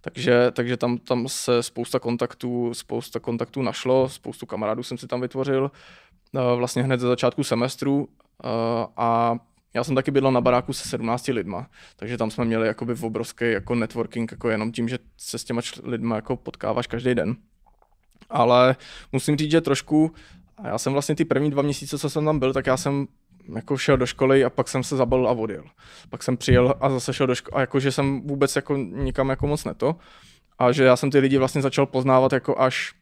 takže, 0.00 0.50
takže 0.52 0.76
tam, 0.76 0.98
tam 0.98 1.28
se 1.28 1.62
spousta 1.62 1.98
kontaktů, 1.98 2.74
spousta 2.74 3.20
kontaktů 3.20 3.62
našlo, 3.62 4.08
spoustu 4.08 4.46
kamarádů 4.46 4.82
jsem 4.82 4.98
si 4.98 5.06
tam 5.06 5.20
vytvořil 5.20 5.70
eh, 6.34 6.56
vlastně 6.56 6.82
hned 6.82 7.00
ze 7.00 7.06
začátku 7.06 7.44
semestru 7.44 8.08
eh, 8.44 8.48
a 8.96 9.36
já 9.74 9.84
jsem 9.84 9.94
taky 9.94 10.10
bydlel 10.10 10.32
na 10.32 10.40
baráku 10.40 10.72
se 10.72 10.88
17 10.88 11.28
lidma, 11.28 11.66
takže 11.96 12.18
tam 12.18 12.30
jsme 12.30 12.44
měli 12.44 12.66
jakoby 12.66 12.94
obrovský 13.02 13.50
jako 13.50 13.74
networking, 13.74 14.32
jako 14.32 14.48
jenom 14.50 14.72
tím, 14.72 14.88
že 14.88 14.98
se 15.16 15.38
s 15.38 15.44
těma 15.44 15.60
lidma 15.82 16.16
jako 16.16 16.36
potkáváš 16.36 16.86
každý 16.86 17.14
den. 17.14 17.36
Ale 18.30 18.76
musím 19.12 19.36
říct, 19.36 19.50
že 19.50 19.60
trošku, 19.60 20.12
a 20.56 20.68
já 20.68 20.78
jsem 20.78 20.92
vlastně 20.92 21.14
ty 21.14 21.24
první 21.24 21.50
dva 21.50 21.62
měsíce, 21.62 21.98
co 21.98 22.10
jsem 22.10 22.24
tam 22.24 22.38
byl, 22.38 22.52
tak 22.52 22.66
já 22.66 22.76
jsem 22.76 23.06
jako 23.54 23.76
šel 23.76 23.96
do 23.96 24.06
školy 24.06 24.44
a 24.44 24.50
pak 24.50 24.68
jsem 24.68 24.82
se 24.82 24.96
zabalil 24.96 25.28
a 25.28 25.32
odjel. 25.32 25.64
Pak 26.10 26.22
jsem 26.22 26.36
přijel 26.36 26.74
a 26.80 26.90
zase 26.90 27.14
šel 27.14 27.26
do 27.26 27.34
školy 27.34 27.54
a 27.56 27.60
jakože 27.60 27.92
jsem 27.92 28.20
vůbec 28.20 28.56
jako 28.56 28.76
nikam 28.76 29.28
jako 29.28 29.46
moc 29.46 29.64
neto. 29.64 29.96
A 30.58 30.72
že 30.72 30.84
já 30.84 30.96
jsem 30.96 31.10
ty 31.10 31.18
lidi 31.18 31.38
vlastně 31.38 31.62
začal 31.62 31.86
poznávat 31.86 32.32
jako 32.32 32.60
až 32.60 32.92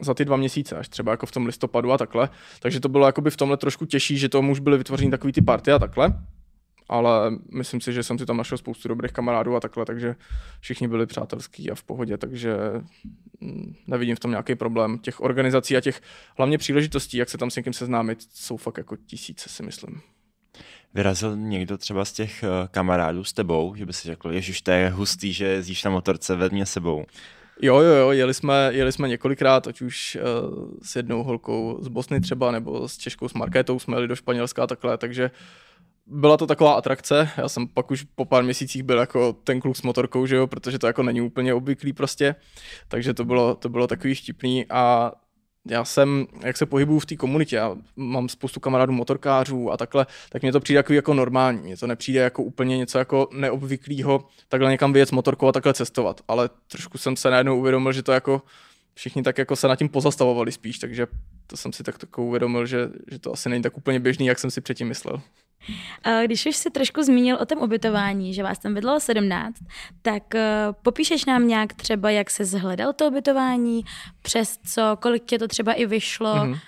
za 0.00 0.14
ty 0.14 0.24
dva 0.24 0.36
měsíce, 0.36 0.76
až 0.76 0.88
třeba 0.88 1.12
jako 1.12 1.26
v 1.26 1.32
tom 1.32 1.46
listopadu 1.46 1.92
a 1.92 1.98
takhle. 1.98 2.28
Takže 2.60 2.80
to 2.80 2.88
bylo 2.88 3.06
jakoby 3.06 3.30
v 3.30 3.36
tomhle 3.36 3.56
trošku 3.56 3.84
těžší, 3.84 4.18
že 4.18 4.28
to 4.28 4.40
už 4.40 4.60
byly 4.60 4.78
vytvořeny 4.78 5.10
takový 5.10 5.32
ty 5.32 5.42
party 5.42 5.72
a 5.72 5.78
takhle 5.78 6.14
ale 6.88 7.30
myslím 7.52 7.80
si, 7.80 7.92
že 7.92 8.02
jsem 8.02 8.18
si 8.18 8.26
tam 8.26 8.36
našel 8.36 8.58
spoustu 8.58 8.88
dobrých 8.88 9.12
kamarádů 9.12 9.56
a 9.56 9.60
takhle, 9.60 9.84
takže 9.84 10.16
všichni 10.60 10.88
byli 10.88 11.06
přátelský 11.06 11.70
a 11.70 11.74
v 11.74 11.82
pohodě, 11.82 12.16
takže 12.16 12.56
mm, 13.40 13.74
nevidím 13.86 14.16
v 14.16 14.20
tom 14.20 14.30
nějaký 14.30 14.54
problém. 14.54 14.98
Těch 14.98 15.20
organizací 15.20 15.76
a 15.76 15.80
těch 15.80 16.00
hlavně 16.36 16.58
příležitostí, 16.58 17.16
jak 17.16 17.30
se 17.30 17.38
tam 17.38 17.50
s 17.50 17.56
někým 17.56 17.72
seznámit, 17.72 18.18
jsou 18.34 18.56
fakt 18.56 18.78
jako 18.78 18.96
tisíce, 18.96 19.48
si 19.48 19.62
myslím. 19.62 20.00
Vyrazil 20.94 21.36
někdo 21.36 21.78
třeba 21.78 22.04
z 22.04 22.12
těch 22.12 22.42
eh, 22.42 22.48
kamarádů 22.70 23.24
s 23.24 23.32
tebou, 23.32 23.74
že 23.74 23.86
by 23.86 23.92
si 23.92 24.08
řekl, 24.08 24.32
ježiš, 24.32 24.62
to 24.62 24.70
je 24.70 24.88
hustý, 24.88 25.32
že 25.32 25.46
jezdíš 25.46 25.84
na 25.84 25.90
motorce, 25.90 26.36
ved 26.36 26.52
mě 26.52 26.66
sebou. 26.66 27.04
Jo, 27.62 27.80
jo, 27.80 27.94
jo, 27.94 28.10
jeli 28.10 28.34
jsme, 28.34 28.70
jeli 28.72 28.92
jsme 28.92 29.08
několikrát, 29.08 29.68
ať 29.68 29.82
už 29.82 30.18
uh, 30.20 30.68
s 30.82 30.96
jednou 30.96 31.22
holkou 31.22 31.78
z 31.80 31.88
Bosny 31.88 32.20
třeba, 32.20 32.50
nebo 32.50 32.88
s 32.88 32.96
Češkou 32.96 33.28
s 33.28 33.34
Markétou 33.34 33.78
jsme 33.78 33.96
jeli 33.96 34.08
do 34.08 34.16
Španělska 34.16 34.62
a 34.62 34.66
takhle, 34.66 34.98
takže 34.98 35.30
byla 36.06 36.36
to 36.36 36.46
taková 36.46 36.72
atrakce, 36.72 37.30
já 37.36 37.48
jsem 37.48 37.68
pak 37.68 37.90
už 37.90 38.06
po 38.14 38.24
pár 38.24 38.44
měsících 38.44 38.82
byl 38.82 38.98
jako 38.98 39.32
ten 39.32 39.60
kluk 39.60 39.76
s 39.76 39.82
motorkou, 39.82 40.26
že 40.26 40.36
jo, 40.36 40.46
protože 40.46 40.78
to 40.78 40.86
jako 40.86 41.02
není 41.02 41.20
úplně 41.20 41.54
obvyklý 41.54 41.92
prostě, 41.92 42.34
takže 42.88 43.14
to 43.14 43.24
bylo, 43.24 43.54
to 43.54 43.68
bylo 43.68 43.86
takový 43.86 44.14
štipný 44.14 44.66
a 44.70 45.12
já 45.70 45.84
jsem, 45.84 46.26
jak 46.44 46.56
se 46.56 46.66
pohybuju 46.66 46.98
v 46.98 47.06
té 47.06 47.16
komunitě, 47.16 47.56
já 47.56 47.76
mám 47.96 48.28
spoustu 48.28 48.60
kamarádů 48.60 48.92
motorkářů 48.92 49.70
a 49.70 49.76
takhle, 49.76 50.06
tak 50.28 50.42
mě 50.42 50.52
to 50.52 50.60
přijde 50.60 50.78
jako, 50.78 50.92
jako 50.92 51.14
normální. 51.14 51.62
Mně 51.62 51.76
to 51.76 51.86
nepřijde 51.86 52.20
jako 52.20 52.42
úplně 52.42 52.78
něco 52.78 52.98
jako 52.98 53.28
neobvyklého, 53.32 54.28
takhle 54.48 54.70
někam 54.70 54.92
vyjet 54.92 55.08
s 55.08 55.12
motorkou 55.12 55.46
a 55.46 55.52
takhle 55.52 55.74
cestovat. 55.74 56.20
Ale 56.28 56.50
trošku 56.68 56.98
jsem 56.98 57.16
se 57.16 57.30
najednou 57.30 57.58
uvědomil, 57.58 57.92
že 57.92 58.02
to 58.02 58.12
jako 58.12 58.42
všichni 58.94 59.22
tak 59.22 59.38
jako 59.38 59.56
se 59.56 59.68
nad 59.68 59.76
tím 59.76 59.88
pozastavovali 59.88 60.52
spíš, 60.52 60.78
takže 60.78 61.06
to 61.46 61.56
jsem 61.56 61.72
si 61.72 61.82
tak, 61.82 61.98
tak 61.98 62.18
uvědomil, 62.18 62.66
že, 62.66 62.88
že 63.10 63.18
to 63.18 63.32
asi 63.32 63.48
není 63.48 63.62
tak 63.62 63.76
úplně 63.76 64.00
běžný, 64.00 64.26
jak 64.26 64.38
jsem 64.38 64.50
si 64.50 64.60
předtím 64.60 64.88
myslel. 64.88 65.22
Když 66.24 66.46
už 66.46 66.56
si 66.56 66.70
trošku 66.70 67.02
zmínil 67.02 67.36
o 67.40 67.46
tom 67.46 67.58
ubytování, 67.58 68.34
že 68.34 68.42
vás 68.42 68.58
tam 68.58 68.74
bydlelo 68.74 69.00
17, 69.00 69.56
tak 70.02 70.34
eh, 70.34 70.66
popíšeš 70.82 71.24
nám 71.24 71.48
nějak 71.48 71.72
třeba, 71.72 72.10
jak 72.10 72.30
se 72.30 72.44
zhledal 72.44 72.92
to 72.92 73.06
ubytování, 73.06 73.84
přes 74.22 74.58
co, 74.66 74.82
kolik 75.00 75.24
tě 75.24 75.38
to 75.38 75.48
třeba 75.48 75.72
i 75.72 75.86
vyšlo? 75.86 76.34
Mm-hmm. 76.34 76.58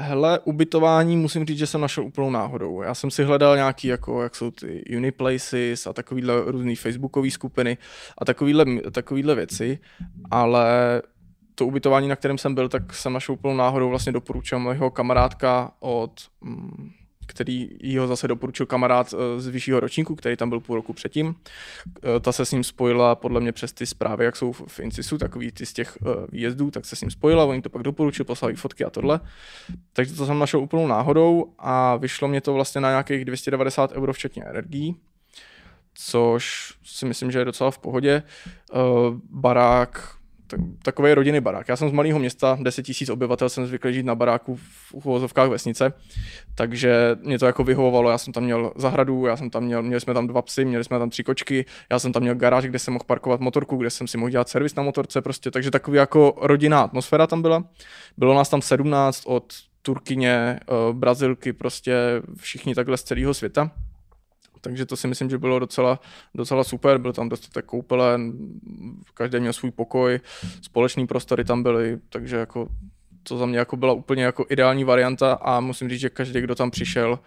Hele, 0.00 0.38
ubytování 0.38 1.16
musím 1.16 1.46
říct, 1.46 1.58
že 1.58 1.66
jsem 1.66 1.80
našel 1.80 2.04
úplnou 2.04 2.30
náhodou. 2.30 2.82
Já 2.82 2.94
jsem 2.94 3.10
si 3.10 3.24
hledal 3.24 3.56
nějaký, 3.56 3.88
jako, 3.88 4.22
jak 4.22 4.36
jsou 4.36 4.50
ty 4.50 4.84
Uniplaces 4.96 5.86
a 5.86 5.92
takovýhle 5.92 6.34
různý 6.46 6.76
facebookové 6.76 7.30
skupiny 7.30 7.78
a 8.18 8.24
takovýhle, 8.24 8.64
takovýhle 8.90 9.34
věci, 9.34 9.78
ale 10.30 11.02
to 11.54 11.66
ubytování, 11.66 12.08
na 12.08 12.16
kterém 12.16 12.38
jsem 12.38 12.54
byl, 12.54 12.68
tak 12.68 12.94
jsem 12.94 13.12
našel 13.12 13.32
úplnou 13.32 13.56
náhodou 13.56 13.88
vlastně 13.88 14.12
doporučil 14.12 14.58
mého 14.58 14.90
kamarádka 14.90 15.72
od 15.80 16.12
mm, 16.40 16.90
který 17.28 17.96
ho 17.98 18.06
zase 18.06 18.28
doporučil 18.28 18.66
kamarád 18.66 19.14
eh, 19.14 19.40
z 19.40 19.46
vyššího 19.46 19.80
ročníku, 19.80 20.14
který 20.14 20.36
tam 20.36 20.48
byl 20.48 20.60
půl 20.60 20.76
roku 20.76 20.92
předtím. 20.92 21.34
Eh, 21.36 22.20
ta 22.20 22.32
se 22.32 22.44
s 22.44 22.52
ním 22.52 22.64
spojila 22.64 23.14
podle 23.14 23.40
mě 23.40 23.52
přes 23.52 23.72
ty 23.72 23.86
zprávy, 23.86 24.24
jak 24.24 24.36
jsou 24.36 24.52
v 24.52 24.80
Incisu, 24.80 25.18
takový 25.18 25.52
ty 25.52 25.66
z 25.66 25.72
těch 25.72 25.98
eh, 26.02 26.26
výjezdů, 26.32 26.70
tak 26.70 26.84
se 26.84 26.96
s 26.96 27.00
ním 27.00 27.10
spojila, 27.10 27.44
on 27.44 27.62
to 27.62 27.70
pak 27.70 27.82
doporučil, 27.82 28.24
poslal 28.24 28.52
fotky 28.54 28.84
a 28.84 28.90
tohle. 28.90 29.20
Takže 29.92 30.14
to 30.14 30.26
jsem 30.26 30.38
našel 30.38 30.60
úplnou 30.60 30.86
náhodou 30.86 31.54
a 31.58 31.96
vyšlo 31.96 32.28
mě 32.28 32.40
to 32.40 32.54
vlastně 32.54 32.80
na 32.80 32.90
nějakých 32.90 33.24
290 33.24 33.92
euro 33.92 34.12
včetně 34.12 34.44
energií 34.44 34.96
což 36.00 36.72
si 36.84 37.06
myslím, 37.06 37.30
že 37.30 37.38
je 37.38 37.44
docela 37.44 37.70
v 37.70 37.78
pohodě. 37.78 38.22
Barák 39.30 40.17
takový 40.82 41.14
rodinný 41.14 41.40
barák. 41.40 41.68
Já 41.68 41.76
jsem 41.76 41.88
z 41.88 41.92
malého 41.92 42.18
města, 42.18 42.58
10 42.62 42.82
tisíc 42.82 43.08
obyvatel, 43.08 43.48
jsem 43.48 43.66
zvyklý 43.66 43.94
žít 43.94 44.06
na 44.06 44.14
baráku 44.14 44.56
v 44.56 44.94
uvozovkách 44.94 45.48
vesnice, 45.50 45.92
takže 46.54 47.16
mě 47.22 47.38
to 47.38 47.46
jako 47.46 47.64
vyhovovalo. 47.64 48.10
Já 48.10 48.18
jsem 48.18 48.32
tam 48.32 48.44
měl 48.44 48.72
zahradu, 48.76 49.26
já 49.26 49.36
jsem 49.36 49.50
tam 49.50 49.64
měl, 49.64 49.82
měli 49.82 50.00
jsme 50.00 50.14
tam 50.14 50.26
dva 50.26 50.42
psy, 50.42 50.64
měli 50.64 50.84
jsme 50.84 50.98
tam 50.98 51.10
tři 51.10 51.24
kočky, 51.24 51.64
já 51.90 51.98
jsem 51.98 52.12
tam 52.12 52.22
měl 52.22 52.34
garáž, 52.34 52.64
kde 52.64 52.78
jsem 52.78 52.94
mohl 52.94 53.04
parkovat 53.06 53.40
motorku, 53.40 53.76
kde 53.76 53.90
jsem 53.90 54.06
si 54.06 54.18
mohl 54.18 54.30
dělat 54.30 54.48
servis 54.48 54.74
na 54.74 54.82
motorce, 54.82 55.22
prostě, 55.22 55.50
takže 55.50 55.70
takový 55.70 55.96
jako 55.96 56.34
rodinná 56.40 56.80
atmosféra 56.80 57.26
tam 57.26 57.42
byla. 57.42 57.64
Bylo 58.16 58.34
nás 58.34 58.48
tam 58.48 58.62
17 58.62 59.22
od 59.26 59.52
Turkyně, 59.82 60.60
eh, 60.62 60.92
Brazilky, 60.92 61.52
prostě 61.52 61.94
všichni 62.36 62.74
takhle 62.74 62.96
z 62.96 63.02
celého 63.02 63.34
světa. 63.34 63.70
Takže 64.60 64.86
to 64.86 64.96
si 64.96 65.08
myslím, 65.08 65.30
že 65.30 65.38
bylo 65.38 65.58
docela, 65.58 66.00
docela 66.34 66.64
super, 66.64 66.98
byl 66.98 67.12
tam 67.12 67.28
dostatek 67.28 67.64
koupele, 67.64 68.20
každý 69.14 69.40
měl 69.40 69.52
svůj 69.52 69.70
pokoj, 69.70 70.20
společný 70.62 71.06
prostory 71.06 71.44
tam 71.44 71.62
byly, 71.62 71.98
takže 72.08 72.36
jako 72.36 72.68
to 73.22 73.38
za 73.38 73.46
mě 73.46 73.58
jako 73.58 73.76
byla 73.76 73.92
úplně 73.92 74.22
jako 74.22 74.46
ideální 74.50 74.84
varianta 74.84 75.32
a 75.32 75.60
musím 75.60 75.88
říct, 75.88 76.00
že 76.00 76.10
každý, 76.10 76.40
kdo 76.40 76.54
tam 76.54 76.70
přišel, 76.70 77.18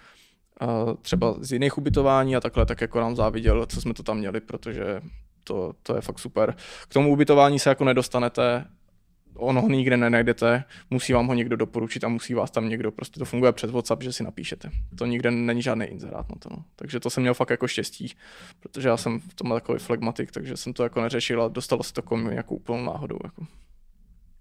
třeba 1.01 1.35
z 1.39 1.51
jiných 1.51 1.77
ubytování 1.77 2.35
a 2.35 2.39
takhle, 2.39 2.65
tak 2.65 2.81
jako 2.81 2.99
nám 2.99 3.15
záviděl, 3.15 3.65
co 3.65 3.81
jsme 3.81 3.93
to 3.93 4.03
tam 4.03 4.17
měli, 4.17 4.39
protože 4.39 5.01
to, 5.43 5.73
to 5.83 5.95
je 5.95 6.01
fakt 6.01 6.19
super. 6.19 6.55
K 6.89 6.93
tomu 6.93 7.11
ubytování 7.11 7.59
se 7.59 7.69
jako 7.69 7.85
nedostanete 7.85 8.65
on 9.41 9.59
ho 9.59 9.69
nikde 9.69 9.97
nenajdete, 9.97 10.63
musí 10.89 11.13
vám 11.13 11.27
ho 11.27 11.33
někdo 11.33 11.55
doporučit 11.55 12.03
a 12.03 12.07
musí 12.07 12.33
vás 12.33 12.51
tam 12.51 12.69
někdo, 12.69 12.91
prostě 12.91 13.19
to 13.19 13.25
funguje 13.25 13.51
přes 13.51 13.71
WhatsApp, 13.71 14.03
že 14.03 14.13
si 14.13 14.23
napíšete. 14.23 14.69
To 14.97 15.05
nikde 15.05 15.31
není 15.31 15.61
žádný 15.61 15.85
inzerát 15.85 16.29
na 16.29 16.35
to. 16.39 16.49
No. 16.51 16.63
Takže 16.75 16.99
to 16.99 17.09
jsem 17.09 17.23
měl 17.23 17.33
fakt 17.33 17.49
jako 17.49 17.67
štěstí, 17.67 18.13
protože 18.59 18.87
já 18.87 18.97
jsem 18.97 19.19
v 19.19 19.33
tom 19.33 19.49
takový 19.49 19.79
flegmatik, 19.79 20.31
takže 20.31 20.57
jsem 20.57 20.73
to 20.73 20.83
jako 20.83 21.01
neřešil 21.01 21.43
a 21.43 21.47
dostalo 21.47 21.83
se 21.83 21.93
to 21.93 21.99
jako 21.99 22.17
jako 22.17 22.55
úplnou 22.55 22.85
náhodou. 22.85 23.17
Jako. 23.23 23.45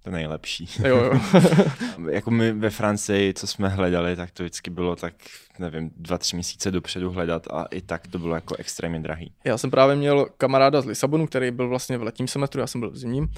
To 0.02 0.10
nejlepší. 0.10 0.68
Jo, 0.84 0.96
jo. 0.96 1.20
jako 2.10 2.30
my 2.30 2.52
ve 2.52 2.70
Francii, 2.70 3.34
co 3.34 3.46
jsme 3.46 3.68
hledali, 3.68 4.16
tak 4.16 4.30
to 4.30 4.42
vždycky 4.42 4.70
bylo 4.70 4.96
tak, 4.96 5.14
nevím, 5.58 5.90
dva, 5.96 6.18
tři 6.18 6.36
měsíce 6.36 6.70
dopředu 6.70 7.10
hledat 7.10 7.46
a 7.50 7.64
i 7.64 7.80
tak 7.80 8.06
to 8.06 8.18
bylo 8.18 8.34
jako 8.34 8.56
extrémně 8.58 9.00
drahý. 9.00 9.32
Já 9.44 9.58
jsem 9.58 9.70
právě 9.70 9.96
měl 9.96 10.26
kamaráda 10.36 10.80
z 10.80 10.86
Lisabonu, 10.86 11.26
který 11.26 11.50
byl 11.50 11.68
vlastně 11.68 11.98
v 11.98 12.02
letním 12.02 12.28
semestru, 12.28 12.60
já 12.60 12.66
jsem 12.66 12.80
byl 12.80 12.90
v 12.90 12.96
zimním 12.96 13.28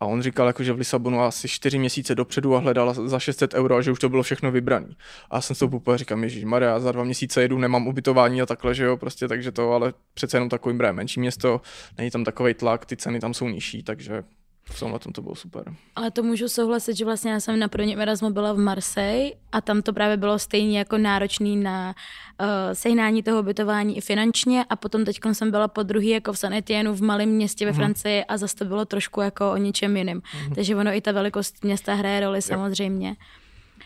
a 0.00 0.06
on 0.06 0.22
říkal, 0.22 0.46
jako, 0.46 0.62
že 0.62 0.72
v 0.72 0.78
Lisabonu 0.78 1.20
asi 1.20 1.48
čtyři 1.48 1.78
měsíce 1.78 2.14
dopředu 2.14 2.56
a 2.56 2.58
hledal 2.58 2.94
za 3.08 3.18
600 3.18 3.54
euro 3.54 3.76
a 3.76 3.82
že 3.82 3.92
už 3.92 3.98
to 3.98 4.08
bylo 4.08 4.22
všechno 4.22 4.50
vybrané. 4.50 4.88
A 5.30 5.36
já 5.36 5.40
jsem 5.40 5.56
se 5.56 5.64
úplně 5.64 5.98
říkal, 5.98 6.24
Ježíš 6.24 6.44
Maria, 6.44 6.80
za 6.80 6.92
dva 6.92 7.04
měsíce 7.04 7.42
jedu, 7.42 7.58
nemám 7.58 7.86
ubytování 7.86 8.42
a 8.42 8.46
takhle, 8.46 8.74
že 8.74 8.84
jo, 8.84 8.96
prostě, 8.96 9.28
takže 9.28 9.52
to, 9.52 9.72
ale 9.72 9.92
přece 10.14 10.36
jenom 10.36 10.48
takový 10.48 10.78
menší 10.92 11.20
město, 11.20 11.60
není 11.98 12.10
tam 12.10 12.24
takový 12.24 12.54
tlak, 12.54 12.86
ty 12.86 12.96
ceny 12.96 13.20
tam 13.20 13.34
jsou 13.34 13.48
nižší, 13.48 13.82
takže 13.82 14.24
v 14.64 14.80
tomhle 14.80 14.98
tom 14.98 15.12
to 15.12 15.22
bylo 15.22 15.34
super. 15.34 15.74
Ale 15.96 16.10
to 16.10 16.22
můžu 16.22 16.48
souhlasit, 16.48 16.96
že 16.96 17.04
vlastně 17.04 17.30
já 17.30 17.40
jsem 17.40 17.58
na 17.58 17.68
prvním 17.68 18.00
Erasmu 18.00 18.30
byla 18.30 18.52
v 18.52 18.58
Marseille 18.58 19.32
a 19.52 19.60
tam 19.60 19.82
to 19.82 19.92
právě 19.92 20.16
bylo 20.16 20.38
stejně 20.38 20.78
jako 20.78 20.98
náročný 20.98 21.56
na 21.56 21.94
uh, 22.40 22.46
sehnání 22.72 23.22
toho 23.22 23.40
ubytování 23.40 23.96
i 23.96 24.00
finančně 24.00 24.64
a 24.70 24.76
potom 24.76 25.04
teď 25.04 25.20
jsem 25.32 25.50
byla 25.50 25.68
po 25.68 25.82
druhý 25.82 26.08
jako 26.08 26.32
v 26.32 26.38
San 26.38 26.52
Etienne 26.52 26.90
v 26.90 27.02
malém 27.02 27.28
městě 27.28 27.66
ve 27.66 27.72
uh-huh. 27.72 27.76
Francii 27.76 28.24
a 28.24 28.36
zase 28.36 28.56
to 28.56 28.64
bylo 28.64 28.84
trošku 28.84 29.20
jako 29.20 29.52
o 29.52 29.56
něčem 29.56 29.96
jiném. 29.96 30.20
Uh-huh. 30.20 30.54
Takže 30.54 30.76
ono 30.76 30.90
i 30.94 31.00
ta 31.00 31.12
velikost 31.12 31.64
města 31.64 31.94
hraje 31.94 32.20
roli 32.20 32.42
samozřejmě. 32.42 33.16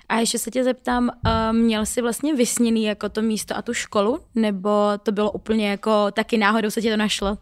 A 0.08 0.18
ještě 0.18 0.38
se 0.38 0.50
tě 0.50 0.64
zeptám, 0.64 1.10
uh, 1.26 1.56
měl 1.56 1.86
jsi 1.86 2.02
vlastně 2.02 2.34
vysněný 2.34 2.84
jako 2.84 3.08
to 3.08 3.22
místo 3.22 3.56
a 3.56 3.62
tu 3.62 3.74
školu, 3.74 4.20
nebo 4.34 4.70
to 5.02 5.12
bylo 5.12 5.32
úplně 5.32 5.70
jako 5.70 6.10
taky 6.10 6.38
náhodou 6.38 6.70
se 6.70 6.82
ti 6.82 6.90
to 6.90 6.96
našlo? 6.96 7.38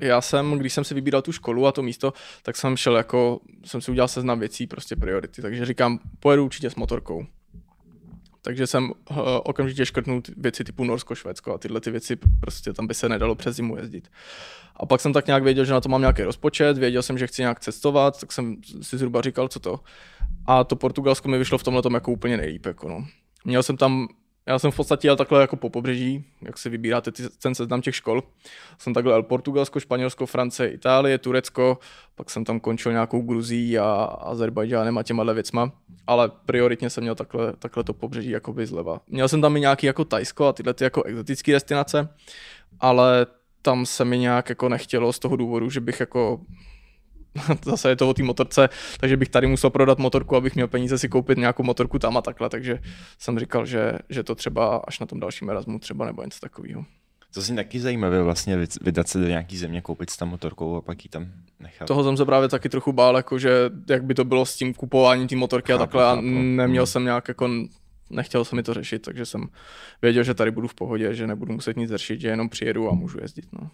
Já 0.00 0.20
jsem, 0.20 0.58
když 0.58 0.72
jsem 0.72 0.84
si 0.84 0.94
vybíral 0.94 1.22
tu 1.22 1.32
školu 1.32 1.66
a 1.66 1.72
to 1.72 1.82
místo, 1.82 2.12
tak 2.42 2.56
jsem 2.56 2.76
šel 2.76 2.96
jako, 2.96 3.40
jsem 3.64 3.80
si 3.80 3.90
udělal 3.90 4.08
seznam 4.08 4.38
věcí, 4.38 4.66
prostě 4.66 4.96
priority, 4.96 5.42
takže 5.42 5.66
říkám, 5.66 5.98
pojedu 6.20 6.44
určitě 6.44 6.70
s 6.70 6.74
motorkou. 6.74 7.26
Takže 8.42 8.66
jsem 8.66 8.90
uh, 8.90 9.16
okamžitě 9.44 9.86
škrtnul 9.86 10.22
věci 10.36 10.64
typu 10.64 10.84
Norsko, 10.84 11.14
Švédsko 11.14 11.54
a 11.54 11.58
tyhle 11.58 11.80
ty 11.80 11.90
věci, 11.90 12.16
prostě 12.40 12.72
tam 12.72 12.86
by 12.86 12.94
se 12.94 13.08
nedalo 13.08 13.34
přes 13.34 13.56
zimu 13.56 13.76
jezdit. 13.76 14.08
A 14.76 14.86
pak 14.86 15.00
jsem 15.00 15.12
tak 15.12 15.26
nějak 15.26 15.42
věděl, 15.42 15.64
že 15.64 15.72
na 15.72 15.80
to 15.80 15.88
mám 15.88 16.00
nějaký 16.00 16.22
rozpočet, 16.22 16.78
věděl 16.78 17.02
jsem, 17.02 17.18
že 17.18 17.26
chci 17.26 17.42
nějak 17.42 17.60
cestovat, 17.60 18.20
tak 18.20 18.32
jsem 18.32 18.56
si 18.82 18.98
zhruba 18.98 19.20
říkal, 19.20 19.48
co 19.48 19.60
to. 19.60 19.80
A 20.46 20.64
to 20.64 20.76
Portugalsko 20.76 21.28
mi 21.28 21.38
vyšlo 21.38 21.58
v 21.58 21.62
tomhle 21.62 21.82
tom 21.82 21.94
jako 21.94 22.12
úplně 22.12 22.36
nejlíp. 22.36 22.66
Jako 22.66 22.88
no. 22.88 23.06
Měl 23.44 23.62
jsem 23.62 23.76
tam 23.76 24.08
já 24.46 24.58
jsem 24.58 24.70
v 24.70 24.76
podstatě 24.76 25.08
jel 25.08 25.16
takhle 25.16 25.40
jako 25.40 25.56
po 25.56 25.70
pobřeží, 25.70 26.24
jak 26.42 26.58
si 26.58 26.68
vybíráte 26.68 27.12
ty, 27.12 27.22
ten 27.42 27.54
seznam 27.54 27.82
těch 27.82 27.94
škol. 27.94 28.22
Jsem 28.78 28.94
takhle 28.94 29.12
jel 29.12 29.22
Portugalsko, 29.22 29.80
Španělsko, 29.80 30.26
Francie, 30.26 30.70
Itálie, 30.70 31.18
Turecko, 31.18 31.78
pak 32.14 32.30
jsem 32.30 32.44
tam 32.44 32.60
končil 32.60 32.92
nějakou 32.92 33.22
Gruzí 33.22 33.78
a 33.78 33.92
Azerbajdžánem 34.04 34.98
a 34.98 35.02
těma 35.02 35.32
věcma, 35.32 35.72
ale 36.06 36.30
prioritně 36.46 36.90
jsem 36.90 37.04
měl 37.04 37.14
takhle, 37.14 37.52
takhle 37.56 37.84
to 37.84 37.94
pobřeží 37.94 38.30
jakoby 38.30 38.66
zleva. 38.66 39.00
Měl 39.06 39.28
jsem 39.28 39.40
tam 39.40 39.56
i 39.56 39.60
nějaký 39.60 39.86
jako 39.86 40.04
Tajsko 40.04 40.46
a 40.46 40.52
tyhle 40.52 40.74
ty 40.74 40.84
jako 40.84 41.02
exotické 41.02 41.52
destinace, 41.52 42.08
ale 42.80 43.26
tam 43.62 43.86
se 43.86 44.04
mi 44.04 44.18
nějak 44.18 44.48
jako 44.48 44.68
nechtělo 44.68 45.12
z 45.12 45.18
toho 45.18 45.36
důvodu, 45.36 45.70
že 45.70 45.80
bych 45.80 46.00
jako 46.00 46.40
zase 47.64 47.88
je 47.88 47.96
to 47.96 48.08
o 48.08 48.14
té 48.14 48.22
motorce, 48.22 48.68
takže 49.00 49.16
bych 49.16 49.28
tady 49.28 49.46
musel 49.46 49.70
prodat 49.70 49.98
motorku, 49.98 50.36
abych 50.36 50.54
měl 50.54 50.68
peníze 50.68 50.98
si 50.98 51.08
koupit 51.08 51.38
nějakou 51.38 51.62
motorku 51.62 51.98
tam 51.98 52.16
a 52.16 52.22
takhle, 52.22 52.48
takže 52.48 52.78
jsem 53.18 53.38
říkal, 53.38 53.66
že, 53.66 53.92
že 54.08 54.22
to 54.22 54.34
třeba 54.34 54.76
až 54.76 55.00
na 55.00 55.06
tom 55.06 55.20
dalším 55.20 55.50
Erasmu 55.50 55.78
třeba 55.78 56.06
nebo 56.06 56.22
něco 56.22 56.40
takového. 56.40 56.84
To 57.34 57.42
si 57.42 57.54
taky 57.54 57.80
zajímavé 57.80 58.22
vlastně 58.22 58.58
vydat 58.80 59.08
se 59.08 59.18
do 59.18 59.26
nějaký 59.26 59.56
země, 59.56 59.80
koupit 59.80 60.10
s 60.10 60.16
tam 60.16 60.28
motorkou 60.28 60.76
a 60.76 60.80
pak 60.80 61.04
ji 61.04 61.08
tam 61.08 61.26
nechat. 61.60 61.88
Toho 61.88 62.04
jsem 62.04 62.16
se 62.16 62.24
právě 62.24 62.48
taky 62.48 62.68
trochu 62.68 62.92
bál, 62.92 63.16
jako 63.16 63.38
že 63.38 63.70
jak 63.88 64.04
by 64.04 64.14
to 64.14 64.24
bylo 64.24 64.46
s 64.46 64.56
tím 64.56 64.74
kupováním 64.74 65.28
té 65.28 65.36
motorky 65.36 65.72
chápu, 65.72 65.82
a 65.82 65.86
takhle 65.86 66.02
chápu. 66.02 66.18
a 66.18 66.20
neměl 66.22 66.82
hmm. 66.82 66.86
jsem 66.86 67.04
nějak 67.04 67.28
jako 67.28 67.48
nechtěl 68.10 68.44
jsem 68.44 68.56
mi 68.56 68.62
to 68.62 68.74
řešit, 68.74 69.02
takže 69.02 69.26
jsem 69.26 69.48
věděl, 70.02 70.24
že 70.24 70.34
tady 70.34 70.50
budu 70.50 70.68
v 70.68 70.74
pohodě, 70.74 71.14
že 71.14 71.26
nebudu 71.26 71.52
muset 71.52 71.76
nic 71.76 71.90
řešit, 71.90 72.20
že 72.20 72.28
jenom 72.28 72.48
přijedu 72.48 72.90
a 72.90 72.94
můžu 72.94 73.18
jezdit. 73.22 73.46
No. 73.52 73.70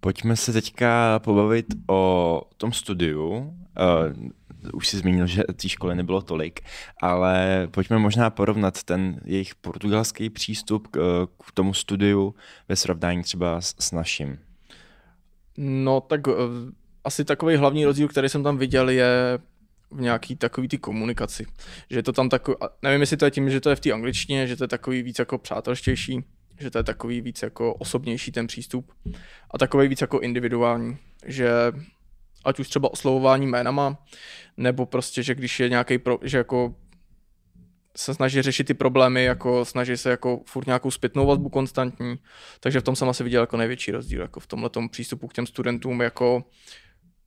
Pojďme 0.00 0.36
se 0.36 0.52
teďka 0.52 1.18
pobavit 1.18 1.66
o 1.88 2.42
tom 2.56 2.72
studiu. 2.72 3.28
Uh, 3.28 4.30
už 4.72 4.88
si 4.88 4.98
zmínil, 4.98 5.26
že 5.26 5.42
té 5.44 5.68
školy 5.68 5.94
nebylo 5.94 6.22
tolik, 6.22 6.60
ale 7.02 7.68
pojďme 7.70 7.98
možná 7.98 8.30
porovnat 8.30 8.82
ten 8.82 9.20
jejich 9.24 9.54
portugalský 9.54 10.30
přístup 10.30 10.88
k, 10.88 11.26
k 11.46 11.52
tomu 11.52 11.74
studiu 11.74 12.34
ve 12.68 12.76
srovnání 12.76 13.22
třeba 13.22 13.60
s, 13.60 13.74
s 13.78 13.92
naším. 13.92 14.38
No 15.56 16.00
tak 16.00 16.26
uh, 16.26 16.34
asi 17.04 17.24
takový 17.24 17.56
hlavní 17.56 17.84
rozdíl, 17.84 18.08
který 18.08 18.28
jsem 18.28 18.42
tam 18.42 18.58
viděl, 18.58 18.90
je 18.90 19.38
v 19.90 20.00
nějaký 20.00 20.36
takový 20.36 20.68
ty 20.68 20.78
komunikaci. 20.78 21.46
Že 21.90 22.02
to 22.02 22.12
tam 22.12 22.28
takový, 22.28 22.56
nevím, 22.82 23.00
jestli 23.00 23.16
to 23.16 23.24
je 23.24 23.30
tím, 23.30 23.50
že 23.50 23.60
to 23.60 23.70
je 23.70 23.76
v 23.76 23.80
té 23.80 23.92
angličtině, 23.92 24.46
že 24.46 24.56
to 24.56 24.64
je 24.64 24.68
takový 24.68 25.02
víc 25.02 25.18
jako 25.18 25.38
přátelštější, 25.38 26.24
že 26.60 26.70
to 26.70 26.78
je 26.78 26.84
takový 26.84 27.20
víc 27.20 27.42
jako 27.42 27.74
osobnější 27.74 28.32
ten 28.32 28.46
přístup 28.46 28.92
a 29.50 29.58
takový 29.58 29.88
víc 29.88 30.00
jako 30.00 30.20
individuální, 30.20 30.96
že 31.26 31.50
ať 32.44 32.60
už 32.60 32.68
třeba 32.68 32.92
oslovování 32.92 33.46
jménama, 33.46 33.98
nebo 34.56 34.86
prostě, 34.86 35.22
že 35.22 35.34
když 35.34 35.60
je 35.60 35.68
nějaký, 35.68 35.98
že 36.22 36.38
jako 36.38 36.74
se 37.96 38.14
snaží 38.14 38.42
řešit 38.42 38.64
ty 38.64 38.74
problémy, 38.74 39.24
jako 39.24 39.64
snaží 39.64 39.96
se 39.96 40.10
jako 40.10 40.40
furt 40.46 40.66
nějakou 40.66 40.90
zpětnou 40.90 41.26
vazbu 41.26 41.48
konstantní, 41.48 42.18
takže 42.60 42.80
v 42.80 42.82
tom 42.82 42.96
jsem 42.96 43.08
asi 43.08 43.24
viděl 43.24 43.42
jako 43.42 43.56
největší 43.56 43.90
rozdíl, 43.90 44.20
jako 44.20 44.40
v 44.40 44.46
tomhle 44.46 44.70
přístupu 44.90 45.28
k 45.28 45.32
těm 45.32 45.46
studentům, 45.46 46.00
jako 46.00 46.44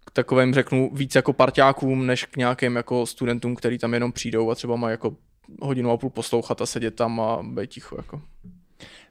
k 0.06 0.12
takovým 0.12 0.54
řeknu 0.54 0.92
víc 0.94 1.16
jako 1.16 1.34
parťákům, 1.34 2.06
než 2.06 2.26
k 2.26 2.38
nějakým 2.38 2.76
jako 2.76 3.06
studentům, 3.06 3.56
který 3.56 3.78
tam 3.78 3.94
jenom 3.94 4.12
přijdou 4.12 4.52
a 4.52 4.56
třeba 4.56 4.76
mají 4.76 4.92
jako 4.92 5.16
hodinu 5.62 5.92
a 5.92 5.98
půl 5.98 6.10
poslouchat 6.10 6.62
a 6.62 6.66
sedět 6.66 6.96
tam 6.96 7.20
a 7.20 7.44
být 7.44 7.70
ticho. 7.70 7.96
Jako. 7.98 8.22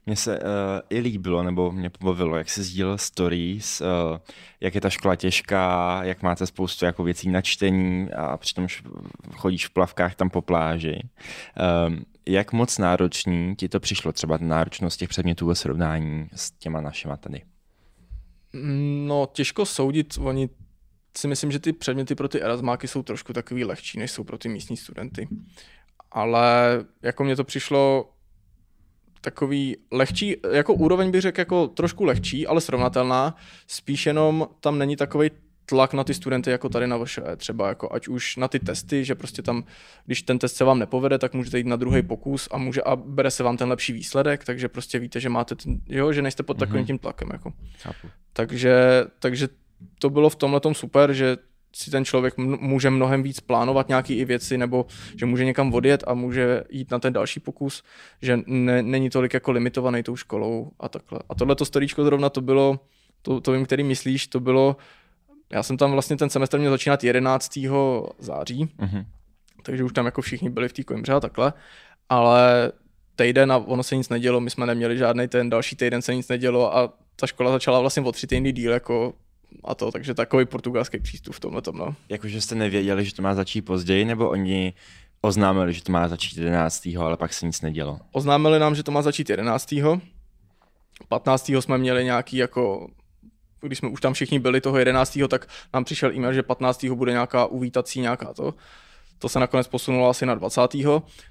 Mně 0.05 0.15
se 0.15 0.39
uh, 0.39 0.45
i 0.89 0.99
líbilo, 0.99 1.43
nebo 1.43 1.71
mě 1.71 1.89
pobavilo, 1.89 2.37
jak 2.37 2.49
se 2.49 2.63
sdílel 2.63 2.97
stories, 2.97 3.81
uh, 3.81 4.17
jak 4.61 4.75
je 4.75 4.81
ta 4.81 4.89
škola 4.89 5.15
těžká, 5.15 5.99
jak 6.03 6.21
máte 6.21 6.45
spoustu 6.45 6.85
jako 6.85 7.03
věcí 7.03 7.29
na 7.29 7.41
čtení 7.41 8.11
a 8.11 8.37
přitom 8.37 8.67
chodíš 9.35 9.67
v 9.67 9.69
plavkách 9.69 10.15
tam 10.15 10.29
po 10.29 10.41
pláži. 10.41 10.99
Um, 11.87 12.05
jak 12.27 12.53
moc 12.53 12.77
náročný 12.77 13.55
ti 13.55 13.69
to 13.69 13.79
přišlo, 13.79 14.11
třeba 14.11 14.37
náročnost 14.41 14.97
těch 14.99 15.09
předmětů 15.09 15.47
ve 15.47 15.55
srovnání 15.55 16.27
s 16.35 16.51
těma 16.51 16.81
našima 16.81 17.17
tady? 17.17 17.41
No, 19.07 19.27
těžko 19.33 19.65
soudit, 19.65 20.17
oni 20.21 20.49
si 21.17 21.27
myslím, 21.27 21.51
že 21.51 21.59
ty 21.59 21.73
předměty 21.73 22.15
pro 22.15 22.27
ty 22.27 22.41
Erasmáky 22.41 22.87
jsou 22.87 23.03
trošku 23.03 23.33
takový 23.33 23.63
lehčí, 23.63 23.99
než 23.99 24.11
jsou 24.11 24.23
pro 24.23 24.37
ty 24.37 24.49
místní 24.49 24.77
studenty. 24.77 25.27
Ale 26.11 26.85
jako 27.01 27.23
mě 27.23 27.35
to 27.35 27.43
přišlo 27.43 28.12
takový 29.23 29.77
lehčí, 29.91 30.35
jako 30.51 30.73
úroveň 30.73 31.11
bych 31.11 31.21
řekl 31.21 31.39
jako 31.41 31.67
trošku 31.67 32.03
lehčí, 32.03 32.47
ale 32.47 32.61
srovnatelná, 32.61 33.35
spíš 33.67 34.05
jenom 34.05 34.47
tam 34.59 34.77
není 34.77 34.95
takový 34.95 35.31
tlak 35.65 35.93
na 35.93 36.03
ty 36.03 36.13
studenty 36.13 36.51
jako 36.51 36.69
tady 36.69 36.87
na 36.87 36.97
vaše, 36.97 37.21
třeba 37.37 37.67
jako 37.67 37.93
ať 37.93 38.07
už 38.07 38.37
na 38.37 38.47
ty 38.47 38.59
testy, 38.59 39.05
že 39.05 39.15
prostě 39.15 39.41
tam, 39.41 39.63
když 40.05 40.21
ten 40.21 40.39
test 40.39 40.55
se 40.55 40.63
vám 40.63 40.79
nepovede, 40.79 41.17
tak 41.17 41.33
můžete 41.33 41.57
jít 41.57 41.67
na 41.67 41.75
druhý 41.75 42.01
pokus 42.01 42.47
a 42.51 42.57
může 42.57 42.81
a 42.81 42.95
bere 42.95 43.31
se 43.31 43.43
vám 43.43 43.57
ten 43.57 43.69
lepší 43.69 43.93
výsledek, 43.93 44.43
takže 44.43 44.69
prostě 44.69 44.99
víte, 44.99 45.19
že 45.19 45.29
máte 45.29 45.55
ten, 45.55 45.81
jo, 45.89 46.13
že 46.13 46.21
nejste 46.21 46.43
pod 46.43 46.59
takovým 46.59 46.79
mhm. 46.79 46.87
tím 46.87 46.97
tlakem 46.97 47.29
jako. 47.33 47.53
Takže, 48.33 49.05
takže 49.19 49.47
to 49.99 50.09
bylo 50.09 50.29
v 50.29 50.35
tomhle 50.35 50.61
super, 50.73 51.13
že 51.13 51.37
si 51.75 51.91
ten 51.91 52.05
člověk 52.05 52.37
může 52.37 52.89
mnohem 52.89 53.23
víc 53.23 53.39
plánovat 53.39 53.87
nějaké 53.87 54.13
i 54.13 54.25
věci, 54.25 54.57
nebo 54.57 54.85
že 55.17 55.25
může 55.25 55.45
někam 55.45 55.73
odjet 55.73 56.03
a 56.07 56.13
může 56.13 56.63
jít 56.69 56.91
na 56.91 56.99
ten 56.99 57.13
další 57.13 57.39
pokus, 57.39 57.83
že 58.21 58.39
ne, 58.47 58.83
není 58.83 59.09
tolik 59.09 59.33
jako 59.33 59.51
limitovaný 59.51 60.03
tou 60.03 60.15
školou 60.15 60.71
a 60.79 60.89
takhle. 60.89 61.19
A 61.29 61.35
tohle 61.35 61.55
to 61.55 61.65
storíčko 61.65 62.03
zrovna 62.03 62.29
to 62.29 62.41
bylo, 62.41 62.79
to, 63.21 63.41
to 63.41 63.51
vím, 63.51 63.65
který 63.65 63.83
myslíš, 63.83 64.27
to 64.27 64.39
bylo, 64.39 64.77
já 65.51 65.63
jsem 65.63 65.77
tam 65.77 65.91
vlastně 65.91 66.17
ten 66.17 66.29
semestr 66.29 66.59
měl 66.59 66.71
začínat 66.71 67.03
11. 67.03 67.59
září, 68.19 68.65
mm-hmm. 68.65 69.05
takže 69.63 69.83
už 69.83 69.93
tam 69.93 70.05
jako 70.05 70.21
všichni 70.21 70.49
byli 70.49 70.69
v 70.69 70.73
té 70.73 70.83
Coimbře 70.83 71.13
a 71.13 71.19
takhle, 71.19 71.53
ale 72.09 72.71
týden 73.15 73.51
a 73.51 73.57
ono 73.57 73.83
se 73.83 73.95
nic 73.95 74.09
nedělo, 74.09 74.39
my 74.39 74.49
jsme 74.49 74.65
neměli 74.65 74.97
žádný 74.97 75.27
ten 75.27 75.49
další 75.49 75.75
týden 75.75 76.01
se 76.01 76.15
nic 76.15 76.27
nedělo 76.27 76.77
a 76.77 76.93
ta 77.15 77.27
škola 77.27 77.51
začala 77.51 77.79
vlastně 77.79 78.03
o 78.03 78.11
tři 78.11 78.27
týdny 78.27 78.51
díl 78.51 78.71
jako 78.71 79.13
a 79.63 79.75
to, 79.75 79.91
takže 79.91 80.13
takový 80.13 80.45
portugalský 80.45 80.99
přístup 80.99 81.35
v 81.35 81.39
tomhle 81.39 81.61
tom, 81.61 81.77
no. 81.77 81.95
Jakože 82.09 82.41
jste 82.41 82.55
nevěděli, 82.55 83.05
že 83.05 83.15
to 83.15 83.21
má 83.21 83.35
začít 83.35 83.61
později, 83.61 84.05
nebo 84.05 84.29
oni 84.29 84.73
oznámili, 85.21 85.73
že 85.73 85.83
to 85.83 85.91
má 85.91 86.07
začít 86.07 86.37
11. 86.37 86.87
ale 86.99 87.17
pak 87.17 87.33
se 87.33 87.45
nic 87.45 87.61
nedělo? 87.61 87.99
Oznámili 88.11 88.59
nám, 88.59 88.75
že 88.75 88.83
to 88.83 88.91
má 88.91 89.01
začít 89.01 89.29
11. 89.29 89.73
15. 91.07 91.49
jsme 91.49 91.77
měli 91.77 92.05
nějaký 92.05 92.37
jako 92.37 92.87
když 93.67 93.77
jsme 93.77 93.89
už 93.89 94.01
tam 94.01 94.13
všichni 94.13 94.39
byli 94.39 94.61
toho 94.61 94.77
11. 94.77 95.19
tak 95.27 95.47
nám 95.73 95.83
přišel 95.83 96.13
e-mail, 96.13 96.33
že 96.33 96.43
15. 96.43 96.85
bude 96.85 97.11
nějaká 97.11 97.45
uvítací 97.45 98.01
nějaká 98.01 98.33
to. 98.33 98.53
To 99.19 99.29
se 99.29 99.39
nakonec 99.39 99.67
posunulo 99.67 100.09
asi 100.09 100.25
na 100.25 100.35
20. 100.35 100.61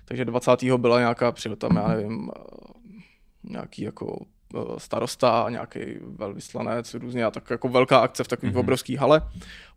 Takže 0.05 0.25
20. 0.25 0.65
byla 0.77 0.99
nějaká, 0.99 1.33
přijel 1.33 1.57
tam, 1.57 1.77
já 1.77 1.89
nevím, 1.89 2.31
eh, 2.37 2.41
nějaký 3.45 3.83
jako 3.83 4.25
starosta, 4.79 5.47
nějaký 5.51 5.81
velvyslanec, 6.01 6.95
různě 6.95 7.25
a 7.25 7.31
tak 7.31 7.51
jako 7.51 7.69
velká 7.69 7.99
akce 7.99 8.25
v 8.25 8.29
takové 8.29 8.53
mm-hmm. 8.53 8.59
obrovské 8.59 8.99
hale. 8.99 9.23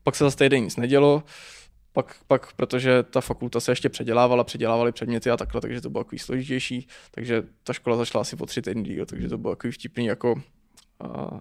Pak 0.03 0.15
se 0.15 0.24
zase 0.24 0.38
týden 0.38 0.63
nic 0.63 0.75
nedělo, 0.75 1.24
pak, 1.96 2.15
pak, 2.27 2.53
protože 2.53 3.03
ta 3.03 3.22
fakulta 3.22 3.60
se 3.60 3.72
ještě 3.72 3.89
předělávala, 3.89 4.44
předělávali 4.44 4.91
předměty 4.91 5.29
a 5.29 5.38
takhle, 5.38 5.62
takže 5.62 5.82
to 5.82 5.89
bylo 5.89 6.03
takový 6.03 6.20
složitější, 6.20 6.88
takže 7.12 7.44
ta 7.63 7.74
škola 7.74 7.98
začala 7.98 8.22
asi 8.22 8.36
po 8.36 8.46
tři 8.46 8.62
týdny 8.62 8.84
díl, 8.84 9.05
takže 9.05 9.29
to 9.29 9.38
bylo 9.38 9.55
takový 9.55 9.72
vtipný, 9.72 10.05
jako 10.05 10.41
a, 11.00 11.39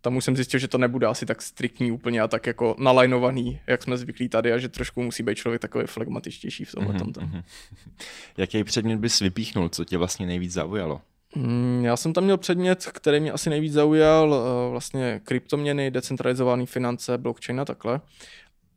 tam 0.00 0.16
už 0.16 0.24
jsem 0.24 0.36
zjistil, 0.36 0.60
že 0.60 0.68
to 0.68 0.78
nebude 0.78 1.06
asi 1.06 1.26
tak 1.26 1.42
striktní 1.42 1.92
úplně 1.92 2.20
a 2.20 2.28
tak 2.28 2.46
jako 2.46 2.76
nalajnovaný, 2.78 3.60
jak 3.66 3.82
jsme 3.82 3.96
zvyklí 3.96 4.28
tady 4.28 4.52
a 4.52 4.58
že 4.58 4.68
trošku 4.68 5.02
musí 5.02 5.22
být 5.22 5.38
člověk 5.38 5.62
takový 5.62 5.84
flegmatičtější 5.86 6.64
v 6.64 6.72
tomhle. 6.72 6.94
Mm-hmm. 6.94 7.42
Jaký 8.36 8.64
předmět 8.64 8.96
bys 8.96 9.20
vypíchnul, 9.20 9.68
co 9.68 9.84
tě 9.84 9.98
vlastně 9.98 10.26
nejvíc 10.26 10.52
zaujalo? 10.52 11.00
Mm, 11.34 11.82
já 11.84 11.96
jsem 11.96 12.12
tam 12.12 12.24
měl 12.24 12.36
předmět, 12.38 12.86
který 12.92 13.20
mě 13.20 13.32
asi 13.32 13.50
nejvíc 13.50 13.72
zaujal, 13.72 14.34
eh, 14.34 14.70
vlastně 14.70 15.20
kryptoměny, 15.24 15.90
decentralizované 15.90 16.66
finance, 16.66 17.18
blockchain 17.18 17.60
a 17.60 17.64
takhle. 17.64 18.00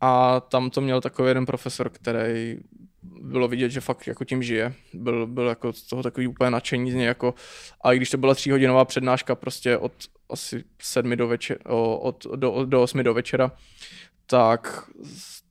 A 0.02 0.40
tam 0.40 0.70
to 0.70 0.82
měl 0.82 1.02
takový 1.02 1.28
jeden 1.28 1.46
profesor, 1.46 1.90
který 1.90 2.58
bylo 3.04 3.48
vidět, 3.48 3.70
že 3.70 3.82
fakt 3.82 4.08
jako 4.08 4.26
tím 4.26 4.44
žije. 4.44 4.74
Byl, 4.94 5.28
byl 5.28 5.48
jako 5.48 5.74
z 5.74 5.84
toho 5.84 6.04
takový 6.04 6.28
úplně 6.28 6.52
nadšení 6.52 6.92
z 6.92 6.96
něj 6.96 7.06
jako, 7.06 7.34
a 7.84 7.94
i 7.94 7.98
když 7.98 8.10
to 8.10 8.18
byla 8.18 8.36
tříhodinová 8.36 8.86
přednáška 8.86 9.36
prostě 9.36 9.78
od 9.78 9.94
asi 10.30 10.64
sedmi 10.82 11.16
do 11.16 11.28
večera, 11.28 11.60
od, 12.00 12.26
do, 12.36 12.66
do 12.66 12.82
osmi 12.82 13.04
do 13.04 13.14
večera, 13.14 13.52
tak 14.26 14.90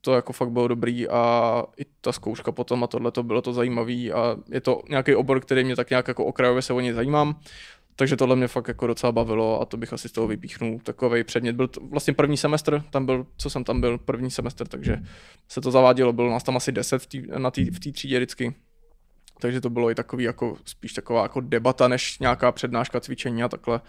to 0.09 0.15
jako 0.15 0.33
fakt 0.33 0.51
bylo 0.51 0.69
dobrý 0.69 1.09
a 1.09 1.63
i 1.77 1.85
ta 2.01 2.13
zkouška 2.13 2.53
potom 2.53 2.85
a 2.85 2.87
tohle 2.87 3.11
to 3.11 3.23
bylo 3.23 3.43
to 3.43 3.53
zajímavý 3.53 4.13
a 4.13 4.37
je 4.51 4.61
to 4.61 4.83
nějaký 4.89 5.15
obor, 5.15 5.41
který 5.41 5.65
mě 5.65 5.77
tak 5.77 5.91
nějak 5.91 6.09
jako 6.09 6.25
okrajově 6.25 6.63
se 6.63 6.73
o 6.73 6.81
ně 6.81 6.95
zajímám. 6.95 7.41
Takže 7.97 8.17
tohle 8.17 8.37
mě 8.37 8.49
fakt 8.49 8.69
jako 8.69 8.87
docela 8.87 9.13
bavilo 9.13 9.61
a 9.61 9.65
to 9.65 9.77
bych 9.77 9.93
asi 9.93 10.09
z 10.09 10.13
toho 10.13 10.27
vypíchnul. 10.27 10.81
Takový 10.83 11.25
předmět 11.25 11.53
byl 11.57 11.69
to 11.69 11.81
vlastně 11.81 12.15
první 12.15 12.37
semestr, 12.37 12.85
tam 12.91 13.07
byl, 13.07 13.27
co 13.37 13.51
jsem 13.51 13.65
tam 13.65 13.81
byl, 13.81 13.99
první 13.99 14.31
semestr, 14.31 14.69
takže 14.69 14.97
se 15.49 15.61
to 15.61 15.71
zavádělo, 15.71 16.13
bylo 16.13 16.31
nás 16.31 16.43
tam 16.43 16.57
asi 16.57 16.73
10 16.73 16.99
v 16.99 17.07
té 17.07 17.39
na 17.39 17.51
tý, 17.51 17.71
v 17.71 17.81
té 17.81 17.93
třídě 17.93 18.17
vždycky. 18.17 18.55
Takže 19.41 19.61
to 19.61 19.71
bylo 19.71 19.91
i 19.91 19.95
takový 19.95 20.25
jako, 20.25 20.57
spíš 20.65 20.93
taková 20.93 21.23
jako 21.23 21.41
debata, 21.41 21.89
než 21.89 22.19
nějaká 22.19 22.53
přednáška, 22.53 23.01
cvičení 23.01 23.43
a 23.43 23.49
takhle. 23.49 23.81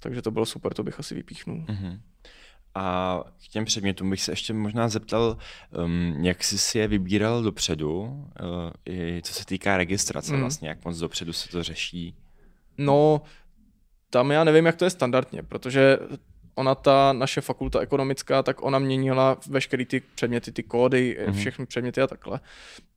Takže 0.00 0.22
to 0.22 0.30
bylo 0.30 0.46
super, 0.46 0.74
to 0.74 0.82
bych 0.82 1.00
asi 1.00 1.14
vypíchnul. 1.14 1.64
Mm-hmm. 1.68 1.98
A 2.76 3.24
k 3.44 3.48
těm 3.48 3.64
předmětům 3.64 4.10
bych 4.10 4.22
se 4.22 4.32
ještě 4.32 4.52
možná 4.52 4.88
zeptal, 4.88 5.36
um, 5.84 6.24
jak 6.24 6.44
jsi 6.44 6.58
si 6.58 6.78
je 6.78 6.88
vybíral 6.88 7.42
dopředu, 7.42 8.00
uh, 8.00 8.26
i 8.88 9.20
co 9.24 9.32
se 9.32 9.46
týká 9.46 9.76
registrace 9.76 10.32
mm. 10.32 10.40
vlastně, 10.40 10.68
jak 10.68 10.84
moc 10.84 10.98
dopředu 10.98 11.32
se 11.32 11.48
to 11.48 11.62
řeší? 11.62 12.14
No, 12.78 13.22
tam 14.10 14.30
já 14.30 14.44
nevím, 14.44 14.66
jak 14.66 14.76
to 14.76 14.84
je 14.84 14.90
standardně, 14.90 15.42
protože 15.42 15.98
ona 16.54 16.74
ta 16.74 17.12
naše 17.12 17.40
fakulta 17.40 17.80
ekonomická, 17.80 18.42
tak 18.42 18.62
ona 18.62 18.78
měnila 18.78 19.36
veškeré 19.48 19.84
ty 19.84 20.02
předměty, 20.14 20.52
ty 20.52 20.62
kódy, 20.62 21.18
mm-hmm. 21.20 21.32
všechny 21.32 21.66
předměty 21.66 22.02
a 22.02 22.06
takhle. 22.06 22.40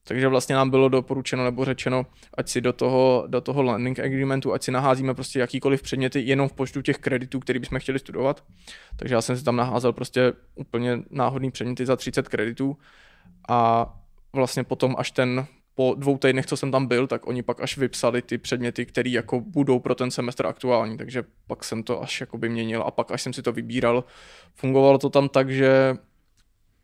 Takže 0.10 0.28
vlastně 0.28 0.56
nám 0.56 0.70
bylo 0.70 0.90
doporučeno 0.90 1.44
nebo 1.44 1.66
řečeno, 1.66 2.06
ať 2.34 2.50
si 2.50 2.62
do 2.62 2.74
toho, 2.74 3.24
do 3.28 3.42
toho 3.42 3.64
learning 3.64 4.00
agreementu, 4.00 4.54
ať 4.54 4.64
si 4.64 4.72
naházíme 4.72 5.14
prostě 5.14 5.40
jakýkoliv 5.40 5.82
předměty 5.82 6.22
jenom 6.22 6.50
v 6.50 6.54
počtu 6.54 6.82
těch 6.82 6.98
kreditů, 6.98 7.40
který 7.40 7.60
bychom 7.60 7.80
chtěli 7.80 8.00
studovat. 8.00 8.44
Takže 8.96 9.16
já 9.16 9.22
jsem 9.22 9.38
si 9.38 9.44
tam 9.44 9.56
naházel 9.56 9.94
prostě 9.94 10.34
úplně 10.56 11.00
náhodný 11.10 11.52
předměty 11.52 11.86
za 11.86 11.96
30 11.96 12.30
kreditů 12.30 12.78
a 13.50 13.90
vlastně 14.34 14.64
potom 14.64 14.96
až 14.98 15.12
ten 15.12 15.46
po 15.76 15.96
dvou 15.98 16.18
týdnech, 16.18 16.46
co 16.46 16.58
jsem 16.58 16.72
tam 16.72 16.88
byl, 16.88 17.08
tak 17.08 17.28
oni 17.28 17.44
pak 17.44 17.62
až 17.62 17.78
vypsali 17.78 18.22
ty 18.22 18.38
předměty, 18.38 18.86
které 18.86 19.10
jako 19.10 19.40
budou 19.40 19.80
pro 19.80 19.96
ten 19.96 20.12
semestr 20.12 20.46
aktuální, 20.46 20.98
takže 20.98 21.24
pak 21.48 21.64
jsem 21.64 21.84
to 21.84 22.04
až 22.04 22.22
jakoby 22.22 22.50
měnil 22.50 22.84
a 22.86 22.92
pak 22.92 23.12
až 23.12 23.22
jsem 23.22 23.34
si 23.34 23.42
to 23.42 23.52
vybíral. 23.52 24.04
Fungovalo 24.56 24.98
to 24.98 25.10
tam 25.10 25.30
tak, 25.30 25.50
že 25.50 25.96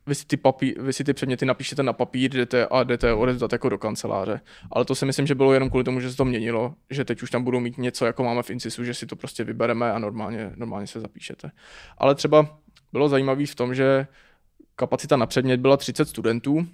vy 0.08 0.16
si 0.16 0.26
ty, 0.26 0.38
papí, 0.38 0.76
vy 0.80 0.94
si 0.94 1.04
ty 1.04 1.14
předměty 1.14 1.46
napíšete 1.46 1.84
na 1.84 1.94
papír 1.94 2.32
jdete 2.32 2.66
a 2.66 2.84
jdete 2.84 3.14
odezdat 3.14 3.52
jako 3.52 3.70
do 3.70 3.78
kanceláře. 3.78 4.42
Ale 4.72 4.86
to 4.86 4.96
si 4.96 5.06
myslím, 5.06 5.28
že 5.28 5.36
bylo 5.36 5.54
jenom 5.54 5.70
kvůli 5.70 5.84
tomu, 5.84 6.00
že 6.00 6.12
se 6.12 6.18
to 6.18 6.26
měnilo, 6.26 6.74
že 6.90 7.06
teď 7.06 7.22
už 7.22 7.32
tam 7.32 7.44
budou 7.44 7.60
mít 7.60 7.78
něco, 7.78 8.06
jako 8.06 8.24
máme 8.24 8.44
v 8.44 8.50
Incisu, 8.50 8.84
že 8.84 8.94
si 8.94 9.06
to 9.06 9.16
prostě 9.16 9.44
vybereme 9.44 9.92
a 9.92 10.00
normálně, 10.00 10.52
normálně 10.56 10.88
se 10.88 11.00
zapíšete. 11.00 11.52
Ale 11.98 12.16
třeba 12.16 12.60
bylo 12.92 13.10
zajímavé 13.10 13.46
v 13.46 13.56
tom, 13.56 13.76
že 13.76 14.08
kapacita 14.76 15.18
na 15.18 15.26
předmět 15.26 15.60
byla 15.60 15.78
30 15.78 16.10
studentů, 16.10 16.68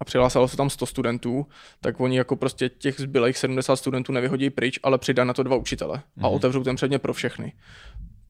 a 0.00 0.04
přihlásilo 0.04 0.48
se 0.48 0.56
tam 0.56 0.70
100 0.70 0.86
studentů, 0.86 1.46
tak 1.80 2.00
oni 2.00 2.16
jako 2.16 2.36
prostě 2.36 2.68
těch 2.68 3.00
zbylých 3.00 3.38
70 3.38 3.76
studentů 3.76 4.12
nevyhodí 4.12 4.50
pryč, 4.50 4.80
ale 4.82 4.98
přidají 4.98 5.26
na 5.26 5.34
to 5.34 5.42
dva 5.42 5.56
učitele 5.56 5.96
mm-hmm. 5.96 6.24
a 6.24 6.26
mhm. 6.26 6.36
otevřou 6.36 6.64
ten 6.64 6.76
předmět 6.76 6.98
pro 6.98 7.12
všechny. 7.12 7.52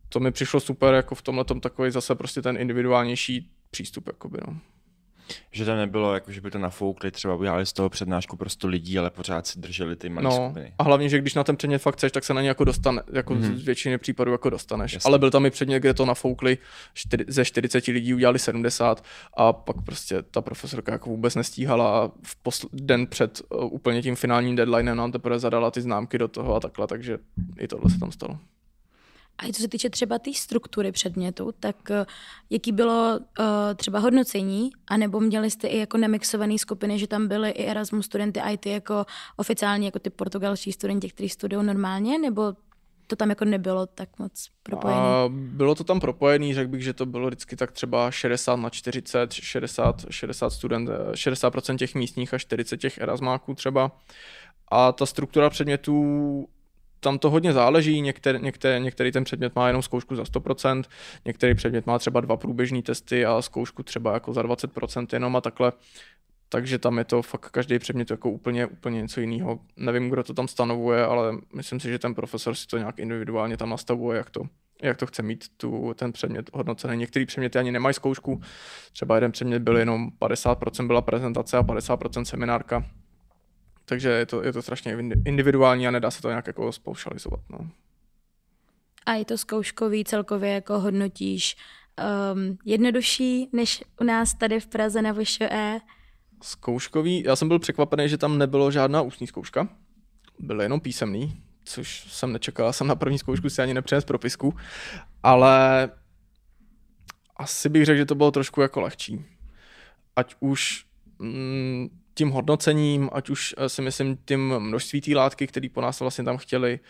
To 0.08 0.20
mi 0.20 0.32
přišlo 0.32 0.60
super, 0.60 0.94
jako 0.94 1.14
v 1.14 1.22
tomhle 1.22 1.44
takový 1.60 1.90
zase 1.90 2.14
prostě 2.14 2.42
ten 2.42 2.56
individuálnější 2.56 3.50
přístup, 3.70 4.06
jakoby, 4.06 4.38
no. 4.46 4.58
Že 5.50 5.64
to 5.64 5.76
nebylo, 5.76 6.14
jako, 6.14 6.32
že 6.32 6.40
by 6.40 6.50
to 6.50 6.58
nafoukli, 6.58 7.10
třeba 7.10 7.34
udělali 7.34 7.66
z 7.66 7.72
toho 7.72 7.88
přednášku 7.88 8.36
prostě 8.36 8.66
lidí, 8.66 8.98
ale 8.98 9.10
pořád 9.10 9.46
si 9.46 9.58
drželi 9.58 9.96
ty 9.96 10.08
malé 10.08 10.24
no, 10.24 10.30
skupiny. 10.30 10.74
A 10.78 10.82
hlavně, 10.82 11.08
že 11.08 11.18
když 11.18 11.34
na 11.34 11.44
ten 11.44 11.56
předmět 11.56 11.78
fakt 11.78 11.94
chceš, 11.94 12.12
tak 12.12 12.24
se 12.24 12.34
na 12.34 12.42
ně 12.42 12.48
jako 12.48 12.64
dostane, 12.64 13.02
jako 13.12 13.34
mm-hmm. 13.34 13.56
z 13.56 13.64
většiny 13.64 13.98
případů 13.98 14.32
jako 14.32 14.50
dostaneš. 14.50 14.92
Jasně. 14.92 15.08
Ale 15.08 15.18
byl 15.18 15.30
tam 15.30 15.46
i 15.46 15.50
předmět, 15.50 15.80
kde 15.80 15.94
to 15.94 16.06
nafoukli, 16.06 16.58
čtyři, 16.94 17.24
ze 17.28 17.44
40 17.44 17.86
lidí 17.86 18.14
udělali 18.14 18.38
70 18.38 19.04
a 19.36 19.52
pak 19.52 19.76
prostě 19.84 20.22
ta 20.22 20.40
profesorka 20.40 20.92
jako 20.92 21.10
vůbec 21.10 21.34
nestíhala 21.34 21.98
a 21.98 22.08
v 22.22 22.44
posl- 22.44 22.68
den 22.72 23.06
před 23.06 23.42
uh, 23.48 23.64
úplně 23.72 24.02
tím 24.02 24.16
finálním 24.16 24.56
deadlinem 24.56 24.96
nám 24.96 25.12
teprve 25.12 25.38
zadala 25.38 25.70
ty 25.70 25.80
známky 25.80 26.18
do 26.18 26.28
toho 26.28 26.54
a 26.54 26.60
takhle, 26.60 26.86
takže 26.86 27.18
i 27.58 27.68
tohle 27.68 27.90
se 27.90 27.98
tam 27.98 28.12
stalo. 28.12 28.38
A 29.38 29.46
i 29.46 29.52
co 29.52 29.62
se 29.62 29.68
týče 29.68 29.90
třeba 29.90 30.18
té 30.18 30.24
tý 30.28 30.34
struktury 30.34 30.92
předmětu, 30.92 31.54
tak 31.60 31.76
uh, 31.90 31.96
jaký 32.50 32.72
bylo 32.72 33.18
uh, 33.18 33.44
třeba 33.76 33.98
hodnocení, 33.98 34.70
anebo 34.86 35.20
měli 35.20 35.50
jste 35.50 35.68
i 35.68 35.78
jako 35.78 35.98
nemixované 35.98 36.58
skupiny, 36.58 36.98
že 36.98 37.06
tam 37.06 37.28
byly 37.28 37.50
i 37.50 37.64
Erasmus 37.64 38.06
studenty 38.06 38.40
IT 38.52 38.66
jako 38.66 39.06
oficiálně 39.36 39.86
jako 39.86 39.98
ty 39.98 40.10
portugalští 40.10 40.72
studenti, 40.72 41.08
kteří 41.08 41.28
studují 41.28 41.66
normálně, 41.66 42.18
nebo 42.18 42.54
to 43.06 43.16
tam 43.16 43.28
jako 43.28 43.44
nebylo 43.44 43.86
tak 43.86 44.18
moc 44.18 44.48
propojené? 44.62 45.02
Bylo 45.28 45.74
to 45.74 45.84
tam 45.84 46.00
propojené, 46.00 46.54
řekl 46.54 46.70
bych, 46.70 46.82
že 46.82 46.92
to 46.92 47.06
bylo 47.06 47.26
vždycky 47.26 47.56
tak 47.56 47.72
třeba 47.72 48.10
60 48.10 48.56
na 48.56 48.70
40, 48.70 49.32
60, 49.32 50.04
60 50.10 50.50
student, 50.50 50.88
60% 51.12 51.76
těch 51.76 51.94
místních 51.94 52.34
a 52.34 52.38
40 52.38 52.76
těch 52.76 52.98
erasmáků 52.98 53.54
třeba. 53.54 53.92
A 54.70 54.92
ta 54.92 55.06
struktura 55.06 55.50
předmětů 55.50 56.48
tam 57.00 57.18
to 57.18 57.30
hodně 57.30 57.52
záleží, 57.52 58.00
některý, 58.00 58.38
některý, 58.42 58.84
některý 58.84 59.12
ten 59.12 59.24
předmět 59.24 59.56
má 59.56 59.66
jenom 59.66 59.82
zkoušku 59.82 60.16
za 60.16 60.22
100%, 60.22 60.82
některý 61.24 61.54
předmět 61.54 61.86
má 61.86 61.98
třeba 61.98 62.20
dva 62.20 62.36
průběžní 62.36 62.82
testy 62.82 63.26
a 63.26 63.42
zkoušku 63.42 63.82
třeba 63.82 64.14
jako 64.14 64.32
za 64.32 64.42
20% 64.42 65.06
jenom 65.12 65.36
a 65.36 65.40
takhle 65.40 65.72
takže 66.48 66.78
tam 66.78 66.98
je 66.98 67.04
to 67.04 67.22
fakt 67.22 67.50
každý 67.50 67.78
předmět 67.78 68.10
jako 68.10 68.30
úplně, 68.30 68.66
úplně 68.66 69.02
něco 69.02 69.20
jiného. 69.20 69.60
Nevím, 69.76 70.10
kdo 70.10 70.22
to 70.22 70.34
tam 70.34 70.48
stanovuje, 70.48 71.04
ale 71.04 71.36
myslím 71.54 71.80
si, 71.80 71.88
že 71.88 71.98
ten 71.98 72.14
profesor 72.14 72.54
si 72.54 72.66
to 72.66 72.78
nějak 72.78 72.98
individuálně 72.98 73.56
tam 73.56 73.70
nastavuje, 73.70 74.18
jak 74.18 74.30
to, 74.30 74.42
jak 74.82 74.96
to 74.96 75.06
chce 75.06 75.22
mít 75.22 75.44
tu, 75.56 75.94
ten 75.94 76.12
předmět 76.12 76.50
hodnocený. 76.54 76.96
Některý 76.96 77.26
předměty 77.26 77.58
ani 77.58 77.72
nemají 77.72 77.94
zkoušku, 77.94 78.40
třeba 78.92 79.14
jeden 79.14 79.32
předmět 79.32 79.62
byl 79.62 79.76
jenom 79.76 80.08
50% 80.20 80.86
byla 80.86 81.02
prezentace 81.02 81.56
a 81.56 81.62
50% 81.62 82.22
seminárka. 82.22 82.84
Takže 83.88 84.08
je 84.08 84.26
to, 84.26 84.42
je 84.42 84.52
to 84.52 84.62
strašně 84.62 84.96
individuální 85.24 85.88
a 85.88 85.90
nedá 85.90 86.10
se 86.10 86.22
to 86.22 86.28
nějak 86.28 86.46
jako 86.46 86.72
spoušalizovat. 86.72 87.40
No. 87.50 87.70
A 89.06 89.12
je 89.12 89.24
to 89.24 89.38
zkouškový 89.38 90.04
celkově 90.04 90.50
jako 90.50 90.80
hodnotíš 90.80 91.56
um, 92.34 92.58
jednodušší 92.64 93.48
než 93.52 93.84
u 94.00 94.04
nás 94.04 94.34
tady 94.34 94.60
v 94.60 94.66
Praze 94.66 95.02
na 95.02 95.12
VŠE? 95.12 95.78
Zkouškový, 96.42 97.22
já 97.22 97.36
jsem 97.36 97.48
byl 97.48 97.58
překvapený, 97.58 98.08
že 98.08 98.18
tam 98.18 98.38
nebylo 98.38 98.70
žádná 98.70 99.02
ústní 99.02 99.26
zkouška, 99.26 99.68
byl 100.38 100.60
jenom 100.60 100.80
písemný, 100.80 101.42
což 101.64 102.12
jsem 102.12 102.32
nečekal, 102.32 102.72
jsem 102.72 102.86
na 102.86 102.94
první 102.94 103.18
zkoušku 103.18 103.50
si 103.50 103.62
ani 103.62 103.74
nepřines 103.74 104.04
propisku, 104.04 104.54
ale 105.22 105.90
asi 107.36 107.68
bych 107.68 107.84
řekl, 107.84 107.96
že 107.96 108.06
to 108.06 108.14
bylo 108.14 108.30
trošku 108.30 108.60
jako 108.60 108.80
lehčí. 108.80 109.24
Ať 110.16 110.34
už 110.40 110.84
mm, 111.18 111.88
tím 112.18 112.30
hodnocením, 112.30 113.10
ať 113.12 113.30
už 113.30 113.54
eh, 113.58 113.68
si 113.68 113.82
myslím 113.82 114.18
tím 114.24 114.58
množství 114.58 115.00
té 115.00 115.14
látky, 115.14 115.46
které 115.46 115.68
po 115.68 115.80
nás 115.80 116.00
vlastně 116.00 116.24
tam 116.24 116.36
chtěli 116.36 116.80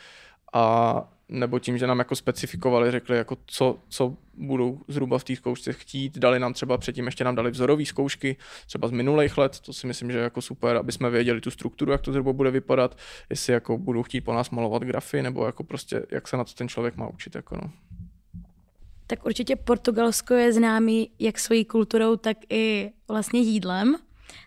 a 0.52 1.04
nebo 1.28 1.58
tím, 1.58 1.78
že 1.78 1.86
nám 1.86 1.98
jako 1.98 2.16
specifikovali, 2.16 2.90
řekli, 2.90 3.16
jako 3.16 3.36
co, 3.46 3.78
co 3.88 4.16
budou 4.34 4.80
zhruba 4.88 5.18
v 5.18 5.24
té 5.24 5.36
zkoušce 5.36 5.72
chtít. 5.72 6.18
Dali 6.18 6.38
nám 6.38 6.52
třeba 6.52 6.78
předtím, 6.78 7.06
ještě 7.06 7.24
nám 7.24 7.34
dali 7.34 7.50
vzorové 7.50 7.84
zkoušky, 7.84 8.36
třeba 8.66 8.88
z 8.88 8.90
minulých 8.90 9.38
let, 9.38 9.60
to 9.60 9.72
si 9.72 9.86
myslím, 9.86 10.12
že 10.12 10.18
je 10.18 10.24
jako 10.24 10.42
super, 10.42 10.76
aby 10.76 10.92
jsme 10.92 11.10
věděli 11.10 11.40
tu 11.40 11.50
strukturu, 11.50 11.92
jak 11.92 12.00
to 12.00 12.12
zhruba 12.12 12.32
bude 12.32 12.50
vypadat, 12.50 12.98
jestli 13.30 13.52
jako 13.52 13.78
budou 13.78 14.02
chtít 14.02 14.20
po 14.20 14.32
nás 14.32 14.50
malovat 14.50 14.82
grafy, 14.82 15.22
nebo 15.22 15.46
jako 15.46 15.64
prostě, 15.64 16.06
jak 16.10 16.28
se 16.28 16.36
na 16.36 16.44
to 16.44 16.52
ten 16.52 16.68
člověk 16.68 16.96
má 16.96 17.08
učit. 17.08 17.34
Jako 17.34 17.56
no. 17.56 17.70
Tak 19.06 19.26
určitě 19.26 19.56
Portugalsko 19.56 20.34
je 20.34 20.52
známý 20.52 21.10
jak 21.18 21.38
svojí 21.38 21.64
kulturou, 21.64 22.16
tak 22.16 22.36
i 22.48 22.90
vlastně 23.08 23.40
jídlem 23.40 23.96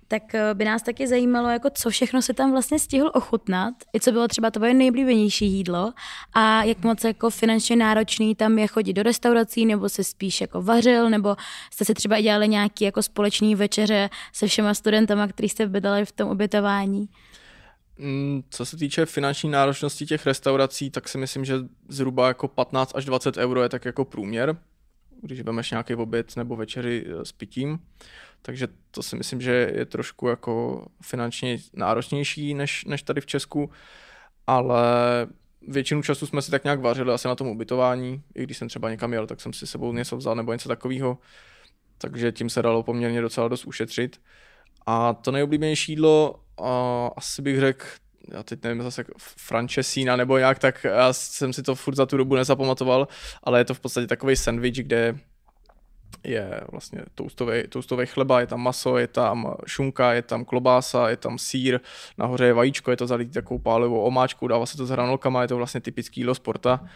tak 0.08 0.36
eh, 0.36 0.54
by 0.54 0.66
nás 0.66 0.84
taky 0.84 1.08
zajímalo, 1.08 1.50
jako 1.50 1.70
co 1.74 1.90
všechno 1.90 2.22
se 2.22 2.34
tam 2.34 2.52
vlastně 2.52 2.80
stihl 2.80 3.12
ochutnat, 3.14 3.74
i 3.96 4.00
co 4.00 4.12
bylo 4.12 4.28
třeba 4.28 4.52
tvoje 4.52 4.74
nejblíbenější 4.74 5.46
jídlo 5.52 5.94
a 6.34 6.64
jak 6.64 6.84
moc 6.84 7.04
jako 7.04 7.30
finančně 7.30 7.76
náročný 7.76 8.36
tam 8.36 8.60
je 8.60 8.68
chodit 8.68 8.94
do 8.94 9.04
restaurací, 9.04 9.66
nebo 9.66 9.90
se 9.90 10.04
spíš 10.04 10.42
jako 10.42 10.62
vařil, 10.62 11.10
nebo 11.10 11.36
jste 11.72 11.86
si 11.86 11.94
třeba 11.94 12.22
dělali 12.22 12.48
nějaký 12.48 12.84
jako 12.84 13.02
společný 13.02 13.56
večeře 13.56 14.10
se 14.34 14.48
všema 14.48 14.74
studentama, 14.74 15.28
který 15.28 15.50
jste 15.50 15.68
bydali 15.68 16.06
v 16.06 16.12
tom 16.12 16.30
ubytování? 16.30 17.10
Mm, 17.98 18.44
co 18.50 18.66
se 18.66 18.78
týče 18.78 19.06
finanční 19.06 19.50
náročnosti 19.50 20.06
těch 20.06 20.26
restaurací, 20.26 20.90
tak 20.90 21.10
si 21.10 21.18
myslím, 21.18 21.46
že 21.46 21.56
zhruba 21.88 22.28
jako 22.28 22.48
15 22.48 22.96
až 22.96 23.06
20 23.06 23.38
euro 23.38 23.64
je 23.64 23.70
tak 23.70 23.86
jako 23.86 24.06
průměr, 24.06 24.58
když 25.22 25.42
vemeš 25.42 25.72
nějaký 25.72 25.96
oběd 25.96 26.36
nebo 26.36 26.56
večeři 26.56 27.06
eh, 27.08 27.26
s 27.26 27.32
pitím. 27.32 27.80
Takže 28.42 28.68
to 28.92 29.04
si 29.04 29.16
myslím, 29.16 29.42
že 29.42 29.72
je 29.76 29.86
trošku 29.86 30.28
jako 30.28 30.86
finančně 31.02 31.58
náročnější 31.74 32.54
než, 32.54 32.86
než 32.86 33.04
tady 33.04 33.22
v 33.22 33.26
Česku, 33.26 33.72
ale 34.48 34.84
většinu 35.68 36.04
času 36.04 36.28
jsme 36.28 36.42
si 36.42 36.52
tak 36.52 36.64
nějak 36.64 36.80
vařili 36.80 37.14
asi 37.14 37.28
na 37.28 37.36
tom 37.36 37.48
ubytování, 37.48 38.24
i 38.36 38.44
když 38.44 38.58
jsem 38.58 38.68
třeba 38.68 38.90
někam 38.90 39.14
jel, 39.14 39.28
tak 39.28 39.42
jsem 39.42 39.54
si 39.54 39.68
sebou 39.68 39.94
něco 39.94 40.18
vzal 40.18 40.36
nebo 40.36 40.54
něco 40.54 40.70
takového, 40.70 41.18
takže 41.98 42.32
tím 42.32 42.50
se 42.50 42.62
dalo 42.62 42.84
poměrně 42.84 43.22
docela 43.22 43.48
dost 43.48 43.66
ušetřit. 43.66 44.22
A 44.86 45.14
to 45.14 45.32
nejoblíbenější 45.32 45.92
jídlo, 45.92 46.36
a 46.62 47.08
asi 47.18 47.42
bych 47.42 47.60
řekl, 47.60 47.86
já 48.34 48.44
teď 48.44 48.64
nevím 48.64 48.84
zase 48.84 49.04
francesína 49.18 50.16
nebo 50.16 50.38
jak, 50.38 50.60
tak 50.60 50.84
já 50.84 51.14
jsem 51.14 51.54
si 51.54 51.64
to 51.64 51.76
furt 51.76 51.96
za 51.96 52.06
tu 52.06 52.18
dobu 52.18 52.36
nezapamatoval, 52.36 53.08
ale 53.44 53.60
je 53.60 53.66
to 53.66 53.74
v 53.74 53.80
podstatě 53.80 54.08
takový 54.08 54.36
sandwich, 54.36 54.74
kde 54.74 55.20
je 56.24 56.62
vlastně 56.72 57.02
toustový, 57.70 58.06
chleba, 58.06 58.40
je 58.40 58.48
tam 58.48 58.62
maso, 58.62 58.98
je 58.98 59.08
tam 59.08 59.56
šunka, 59.66 60.14
je 60.14 60.22
tam 60.22 60.46
klobása, 60.46 61.10
je 61.10 61.18
tam 61.18 61.38
sír, 61.38 61.80
nahoře 62.18 62.46
je 62.46 62.54
vajíčko, 62.54 62.92
je 62.92 62.98
to 62.98 63.08
zalitý 63.08 63.32
takovou 63.32 63.60
pálivou 63.60 64.02
omáčkou, 64.02 64.48
dává 64.48 64.66
se 64.66 64.78
to 64.78 64.86
s 64.86 64.90
hranolkama, 64.90 65.42
je 65.42 65.48
to 65.48 65.58
vlastně 65.58 65.82
typický 65.82 66.22
jídlo 66.22 66.36
sporta. 66.36 66.90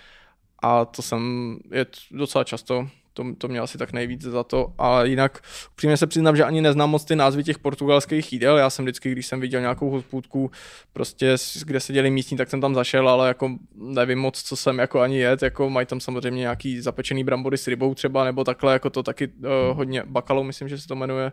A 0.62 0.86
to 0.86 1.02
jsem, 1.02 1.58
je 1.72 1.86
docela 2.12 2.44
často, 2.44 2.88
to, 3.16 3.26
to 3.38 3.48
mě 3.48 3.60
asi 3.60 3.78
tak 3.78 3.94
nejvíc 3.94 4.22
za 4.22 4.44
to. 4.44 4.74
A 4.78 5.04
jinak 5.04 5.42
upřímně 5.72 5.98
se 5.98 6.08
přiznám, 6.08 6.36
že 6.36 6.44
ani 6.44 6.62
neznám 6.62 6.90
moc 6.90 7.06
ty 7.06 7.16
názvy 7.16 7.44
těch 7.44 7.60
portugalských 7.60 8.34
jídel. 8.34 8.58
Já 8.58 8.70
jsem 8.70 8.86
vždycky, 8.86 9.12
když 9.12 9.28
jsem 9.28 9.40
viděl 9.40 9.62
nějakou 9.62 9.90
hospůdku, 9.90 10.52
prostě 10.94 11.36
kde 11.66 11.80
se 11.80 11.94
děli 11.94 12.10
místní, 12.10 12.38
tak 12.38 12.50
jsem 12.50 12.62
tam 12.62 12.76
zašel, 12.76 13.10
ale 13.10 13.28
jako 13.28 13.58
nevím 13.76 14.20
moc, 14.20 14.44
co 14.44 14.56
jsem 14.56 14.80
jako 14.80 15.00
ani 15.02 15.20
jet. 15.20 15.42
Jako 15.42 15.70
mají 15.70 15.88
tam 15.88 16.00
samozřejmě 16.00 16.40
nějaký 16.40 16.82
zapečený 16.82 17.24
brambory 17.24 17.58
s 17.58 17.68
rybou 17.68 17.94
třeba, 17.94 18.24
nebo 18.24 18.44
takhle, 18.44 18.74
jako 18.74 18.90
to 18.90 19.04
taky 19.04 19.28
uh, 19.28 19.78
hodně, 19.78 20.04
bakalou 20.06 20.44
myslím, 20.44 20.70
že 20.70 20.78
se 20.78 20.88
to 20.88 20.96
jmenuje, 20.96 21.32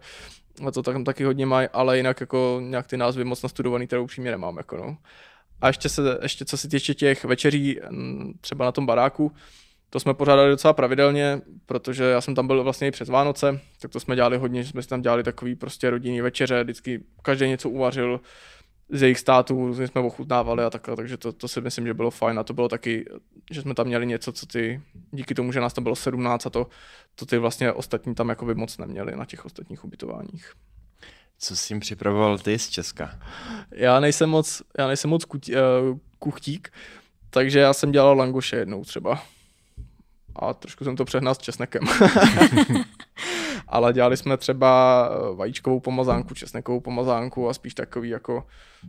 a 0.66 0.70
to 0.70 0.82
tam 0.82 1.04
taky 1.04 1.24
hodně 1.24 1.46
mají, 1.46 1.68
ale 1.72 1.96
jinak 1.96 2.20
jako 2.20 2.60
nějak 2.62 2.86
ty 2.86 2.96
názvy 2.96 3.24
moc 3.24 3.42
nastudovaný, 3.42 3.86
které 3.86 4.00
upřímně 4.00 4.30
nemám. 4.30 4.56
Jako 4.56 4.76
no. 4.76 4.96
A 5.60 5.66
ještě, 5.66 5.88
se, 5.88 6.18
ještě 6.22 6.44
co 6.44 6.56
se 6.56 6.68
týče 6.68 6.94
těch 6.94 7.24
večeří 7.24 7.80
třeba 8.40 8.64
na 8.64 8.72
tom 8.72 8.86
baráku, 8.86 9.32
to 9.92 10.00
jsme 10.00 10.14
pořádali 10.14 10.50
docela 10.50 10.72
pravidelně, 10.72 11.40
protože 11.66 12.04
já 12.04 12.20
jsem 12.20 12.34
tam 12.34 12.46
byl 12.46 12.64
vlastně 12.64 12.88
i 12.88 12.90
přes 12.90 13.08
Vánoce, 13.08 13.60
tak 13.80 13.90
to 13.90 14.00
jsme 14.00 14.16
dělali 14.16 14.36
hodně, 14.36 14.62
že 14.62 14.68
jsme 14.68 14.82
si 14.82 14.88
tam 14.88 15.02
dělali 15.02 15.22
takový 15.22 15.54
prostě 15.54 15.90
rodinný 15.90 16.20
večeře, 16.20 16.64
vždycky 16.64 17.04
každý 17.22 17.48
něco 17.48 17.70
uvařil 17.70 18.20
z 18.88 19.02
jejich 19.02 19.18
států, 19.18 19.66
různě 19.66 19.88
jsme 19.88 20.00
ochutnávali 20.00 20.64
a 20.64 20.70
takhle, 20.70 20.96
takže 20.96 21.16
to, 21.16 21.32
to 21.32 21.48
si 21.48 21.60
myslím, 21.60 21.86
že 21.86 21.94
bylo 21.94 22.10
fajn 22.10 22.38
a 22.38 22.42
to 22.42 22.54
bylo 22.54 22.68
taky, 22.68 23.04
že 23.50 23.62
jsme 23.62 23.74
tam 23.74 23.86
měli 23.86 24.06
něco, 24.06 24.32
co 24.32 24.46
ty, 24.46 24.82
díky 25.10 25.34
tomu, 25.34 25.52
že 25.52 25.60
nás 25.60 25.72
tam 25.72 25.84
bylo 25.84 25.96
17 25.96 26.46
a 26.46 26.50
to, 26.50 26.66
to 27.14 27.26
ty 27.26 27.38
vlastně 27.38 27.72
ostatní 27.72 28.14
tam 28.14 28.28
jakoby 28.28 28.54
moc 28.54 28.78
neměli 28.78 29.16
na 29.16 29.24
těch 29.24 29.44
ostatních 29.44 29.84
ubytováních. 29.84 30.52
Co 31.38 31.56
jsi 31.56 31.72
jim 31.72 31.80
připravoval 31.80 32.38
ty 32.38 32.58
z 32.58 32.68
Česka? 32.68 33.18
Já 33.70 34.00
nejsem 34.00 34.30
moc, 34.30 34.62
já 34.78 34.86
nejsem 34.86 35.10
moc 35.10 35.24
uh, 35.34 35.38
kuchtík, 36.18 36.72
takže 37.30 37.58
já 37.58 37.72
jsem 37.72 37.92
dělal 37.92 38.16
langoše 38.16 38.56
jednou 38.56 38.84
třeba 38.84 39.22
a 40.36 40.54
trošku 40.54 40.84
jsem 40.84 40.96
to 40.96 41.04
přehnal 41.04 41.34
s 41.34 41.38
česnekem. 41.38 41.82
Ale 43.72 43.92
dělali 43.92 44.16
jsme 44.16 44.36
třeba 44.36 45.08
eh, 45.10 45.34
vajíčkovou 45.34 45.80
pomazánku, 45.80 46.34
česnekovou 46.34 46.80
pomazánku 46.80 47.48
a 47.48 47.54
spíš 47.54 47.74
takový 47.74 48.08
jako 48.08 48.44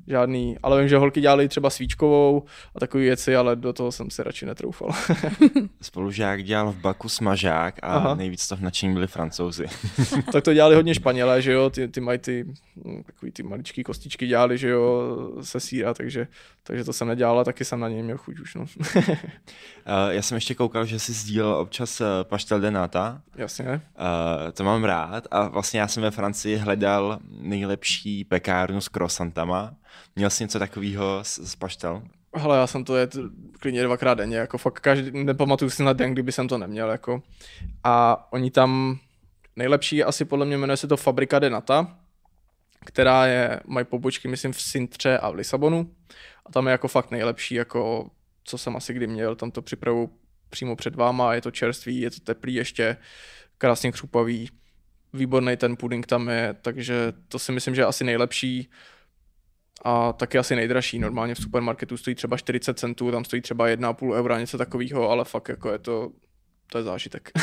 žádný, 0.08 0.58
ale 0.64 0.80
vím, 0.80 0.90
že 0.90 0.98
holky 0.98 1.22
dělali 1.22 1.48
třeba 1.48 1.70
svíčkovou 1.70 2.44
a 2.76 2.80
takové 2.80 3.04
věci, 3.04 3.36
ale 3.36 3.56
do 3.56 3.74
toho 3.74 3.92
jsem 3.92 4.10
si 4.10 4.24
radši 4.24 4.46
netroufal. 4.46 4.90
Spolužák 5.82 6.44
dělal 6.44 6.72
v 6.72 6.76
Baku 6.76 7.10
smažák 7.10 7.76
a 7.82 7.88
Aha. 7.88 8.16
nejvíc 8.16 8.48
to 8.48 8.58
nadšení 8.60 8.94
byli 8.94 9.08
francouzi. 9.08 9.66
tak 10.32 10.44
to 10.44 10.54
dělali 10.54 10.76
hodně 10.76 10.96
Španělé, 11.04 11.42
že 11.42 11.52
jo, 11.52 11.70
ty, 11.70 11.88
ty 11.88 12.02
mají 12.02 12.20
ty 12.20 12.46
hm, 12.86 13.04
takový 13.06 13.32
ty 13.32 13.44
maličký 13.44 13.84
kostičky 13.84 14.28
dělali, 14.28 14.58
že 14.58 14.70
jo, 14.70 15.18
se 15.42 15.60
síra, 15.60 15.94
takže, 15.94 16.28
takže 16.64 16.84
to 16.84 16.94
jsem 16.94 17.08
nedělal 17.08 17.46
taky 17.46 17.66
jsem 17.66 17.80
na 17.80 17.90
něj 17.90 18.04
měl 18.04 18.18
chuť 18.18 18.40
už, 18.40 18.56
no. 18.56 18.66
Já 20.10 20.22
jsem 20.22 20.36
ještě 20.36 20.56
koukal, 20.56 20.86
že 20.86 21.00
jsi 21.00 21.14
sdílel 21.14 21.54
občas 21.54 22.02
eh, 22.02 22.06
paštel 22.24 22.60
de 22.60 22.72
nata. 22.72 23.22
Jasně. 23.36 23.66
Uh, 23.70 24.52
to 24.54 24.64
mám 24.64 24.73
rád 24.82 25.28
a 25.32 25.48
vlastně 25.48 25.80
já 25.80 25.88
jsem 25.88 26.04
ve 26.04 26.12
Francii 26.12 26.58
hledal 26.58 27.20
nejlepší 27.30 28.24
pekárnu 28.24 28.82
s 28.82 28.90
croissantama 28.90 29.76
Měl 30.16 30.30
jsi 30.30 30.44
něco 30.44 30.60
takového 30.60 31.20
z, 31.24 31.40
z 31.40 31.56
paštel? 31.56 32.04
Hele, 32.36 32.58
já 32.58 32.68
jsem 32.68 32.84
to 32.84 32.98
jet 32.98 33.16
klidně 33.60 33.84
dvakrát 33.84 34.14
denně, 34.14 34.38
jako 34.38 34.58
fakt 34.58 34.80
každý, 34.80 35.24
nepamatuju 35.24 35.70
si 35.70 35.84
na 35.84 35.94
den, 35.94 36.14
kdyby 36.14 36.32
jsem 36.32 36.48
to 36.48 36.58
neměl, 36.58 36.90
jako. 36.90 37.24
A 37.84 38.28
oni 38.34 38.52
tam, 38.52 39.00
nejlepší 39.56 40.04
asi 40.04 40.26
podle 40.26 40.46
mě 40.46 40.58
jmenuje 40.58 40.78
se 40.78 40.88
to 40.88 40.98
Fabrika 40.98 41.40
de 41.40 41.50
Nata, 41.50 41.98
která 42.86 43.26
je, 43.26 43.60
mají 43.66 43.86
pobočky, 43.86 44.28
myslím, 44.28 44.52
v 44.52 44.62
Sintře 44.62 45.18
a 45.18 45.30
v 45.30 45.36
Lisabonu. 45.36 45.92
A 46.46 46.52
tam 46.52 46.68
je 46.68 46.72
jako 46.72 46.88
fakt 46.88 47.12
nejlepší, 47.12 47.56
jako 47.56 48.10
co 48.44 48.58
jsem 48.58 48.76
asi 48.76 48.94
kdy 48.94 49.08
měl, 49.08 49.36
tam 49.36 49.52
to 49.52 49.62
připravu 49.62 50.10
přímo 50.50 50.76
před 50.76 50.96
váma, 50.96 51.34
je 51.34 51.42
to 51.42 51.52
čerstvý, 51.52 52.02
je 52.02 52.12
to 52.12 52.20
teplý 52.20 52.54
ještě, 52.54 52.98
krásně 53.58 53.92
křupavý, 53.92 54.50
výborný 55.14 55.58
ten 55.58 55.76
puding 55.76 56.06
tam 56.06 56.30
je, 56.30 56.56
takže 56.62 57.14
to 57.28 57.40
si 57.40 57.52
myslím, 57.52 57.76
že 57.76 57.82
je 57.82 57.86
asi 57.86 58.04
nejlepší 58.04 58.70
a 59.86 60.14
taky 60.14 60.38
asi 60.38 60.56
nejdražší. 60.56 61.00
Normálně 61.00 61.36
v 61.36 61.42
supermarketu 61.42 61.98
stojí 61.98 62.16
třeba 62.16 62.38
40 62.38 62.80
centů, 62.80 63.12
tam 63.12 63.26
stojí 63.26 63.42
třeba 63.42 63.68
1,5 63.68 64.14
eura, 64.14 64.40
něco 64.40 64.58
takového, 64.58 65.10
ale 65.10 65.26
fakt 65.26 65.50
jako 65.50 65.72
je 65.72 65.80
to, 65.80 66.12
to 66.72 66.78
je 66.78 66.84
zážitek. 66.84 67.32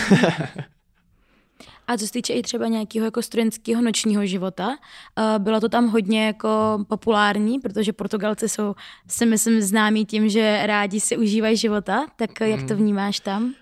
A 1.87 1.97
co 1.97 2.07
se 2.07 2.13
týče 2.13 2.33
i 2.33 2.43
třeba 2.43 2.67
nějakého 2.67 3.05
jako 3.05 3.23
studentského 3.23 3.83
nočního 3.83 4.27
života, 4.27 4.77
eh, 5.19 5.39
bylo 5.39 5.61
to 5.61 5.69
tam 5.69 5.89
hodně 5.89 6.27
jako 6.27 6.79
populární, 6.89 7.59
protože 7.59 7.93
Portugalci 7.93 8.49
jsou, 8.49 8.75
si 9.09 9.27
myslím, 9.27 9.61
známí 9.61 10.05
tím, 10.07 10.29
že 10.29 10.67
rádi 10.67 11.01
si 11.01 11.17
užívají 11.17 11.57
života, 11.57 12.07
tak 12.17 12.41
jak 12.41 12.61
to 12.61 12.75
hmm. 12.75 12.83
vnímáš 12.83 13.21
tam? 13.21 13.55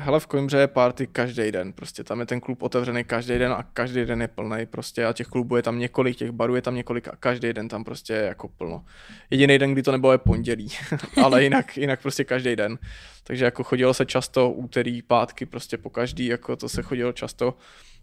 Hele, 0.00 0.20
v 0.20 0.26
Coimbře 0.26 0.58
je 0.58 0.66
party 0.66 1.06
každý 1.06 1.52
den, 1.52 1.72
prostě 1.72 2.04
tam 2.04 2.20
je 2.20 2.26
ten 2.26 2.40
klub 2.40 2.62
otevřený 2.62 3.04
každý 3.04 3.38
den 3.38 3.52
a 3.52 3.62
každý 3.62 4.04
den 4.04 4.22
je 4.22 4.28
plný 4.28 4.66
prostě 4.66 5.06
a 5.06 5.12
těch 5.12 5.26
klubů 5.26 5.56
je 5.56 5.62
tam 5.62 5.78
několik, 5.78 6.16
těch 6.16 6.30
barů 6.30 6.54
je 6.54 6.62
tam 6.62 6.74
několik 6.74 7.08
a 7.08 7.16
každý 7.20 7.52
den 7.52 7.68
tam 7.68 7.84
prostě 7.84 8.12
je 8.12 8.22
jako 8.22 8.48
plno. 8.48 8.84
Jediný 9.30 9.58
den, 9.58 9.72
kdy 9.72 9.82
to 9.82 9.92
nebylo 9.92 10.12
je 10.12 10.18
pondělí, 10.18 10.68
ale 11.24 11.42
jinak, 11.42 11.76
jinak 11.76 12.02
prostě 12.02 12.24
každý 12.24 12.56
den. 12.56 12.78
Takže 13.24 13.44
jako 13.44 13.64
chodilo 13.64 13.94
se 13.94 14.06
často 14.06 14.50
úterý, 14.50 15.02
pátky, 15.02 15.46
prostě 15.46 15.78
po 15.78 15.90
každý, 15.90 16.26
jako 16.26 16.56
to 16.56 16.68
se 16.68 16.82
chodilo 16.82 17.12
často, 17.12 17.54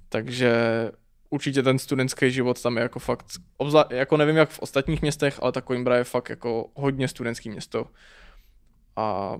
takže 0.10 0.52
určitě 1.30 1.64
ten 1.64 1.80
studentský 1.80 2.32
život 2.32 2.62
tam 2.62 2.78
je 2.78 2.84
jako 2.84 3.00
fakt, 3.00 3.26
obzla, 3.58 3.86
jako 3.90 4.18
nevím 4.18 4.38
jak 4.38 4.50
v 4.50 4.60
ostatních 4.60 5.02
městech, 5.02 5.40
ale 5.42 5.52
ta 5.52 5.62
Coimbra 5.62 5.98
je 5.98 6.04
fakt 6.04 6.30
jako 6.30 6.70
hodně 6.74 7.08
studentský 7.08 7.50
město 7.50 7.86
a 8.96 9.38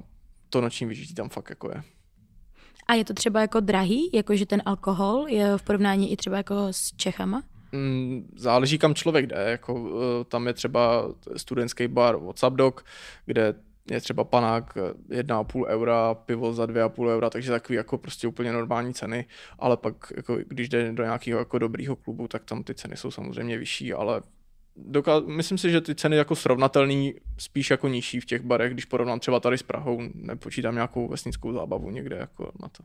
to 0.50 0.62
noční 0.62 0.88
vyžití 0.88 1.14
tam 1.14 1.30
fakt 1.30 1.50
jako 1.50 1.70
je. 1.70 1.84
A 2.88 2.94
je 2.94 3.06
to 3.06 3.14
třeba 3.14 3.42
jako 3.42 3.60
drahý, 3.60 4.10
jakože 4.14 4.46
ten 4.46 4.62
alkohol 4.66 5.26
je 5.28 5.58
v 5.58 5.64
porovnání 5.64 6.12
i 6.12 6.18
třeba 6.18 6.38
jako 6.38 6.68
s 6.72 6.96
Čechama? 6.96 7.44
Mm, 7.72 8.30
záleží, 8.36 8.78
kam 8.78 8.96
člověk 8.96 9.28
jde. 9.28 9.46
Jako, 9.50 9.90
eh, 10.22 10.24
tam 10.24 10.48
je 10.48 10.54
třeba 10.54 11.12
studentský 11.38 11.88
bar 11.88 12.18
WhatsApp 12.18 12.56
Dog, 12.56 12.86
kde 13.26 13.54
je 13.92 14.02
třeba 14.02 14.24
panák 14.24 14.78
1,5 15.10 15.66
eura, 15.66 16.14
pivo 16.14 16.54
za 16.54 16.66
2,5 16.66 17.10
eura, 17.10 17.30
takže 17.30 17.52
takový 17.52 17.76
jako 17.76 17.98
prostě 17.98 18.28
úplně 18.28 18.54
normální 18.54 18.94
ceny, 18.94 19.26
ale 19.60 19.78
pak 19.78 19.96
jako, 20.16 20.38
když 20.48 20.70
jde 20.70 20.92
do 20.92 21.04
nějakého 21.04 21.40
jako 21.40 21.60
dobrýho 21.60 21.96
klubu, 21.96 22.28
tak 22.28 22.44
tam 22.46 22.64
ty 22.64 22.76
ceny 22.76 22.98
jsou 22.98 23.12
samozřejmě 23.12 23.58
vyšší, 23.58 23.94
ale 23.94 24.22
dokáz- 24.78 25.28
myslím 25.28 25.58
si, 25.58 25.72
že 25.72 25.82
ty 25.82 25.96
ceny 25.96 26.16
jako 26.16 26.36
srovnatelný, 26.36 27.14
spíš 27.38 27.70
jako 27.72 27.88
nižší 27.88 28.20
v 28.20 28.26
těch 28.26 28.42
barech, 28.42 28.74
když 28.74 28.86
porovnám 28.86 29.20
třeba 29.20 29.40
tady 29.40 29.58
s 29.58 29.64
Prahou, 29.64 30.02
nepočítám 30.14 30.76
nějakou 30.76 31.08
vesnickou 31.08 31.54
zábavu 31.54 31.90
někde 31.92 32.16
jako 32.16 32.52
na 32.62 32.68
to. 32.68 32.84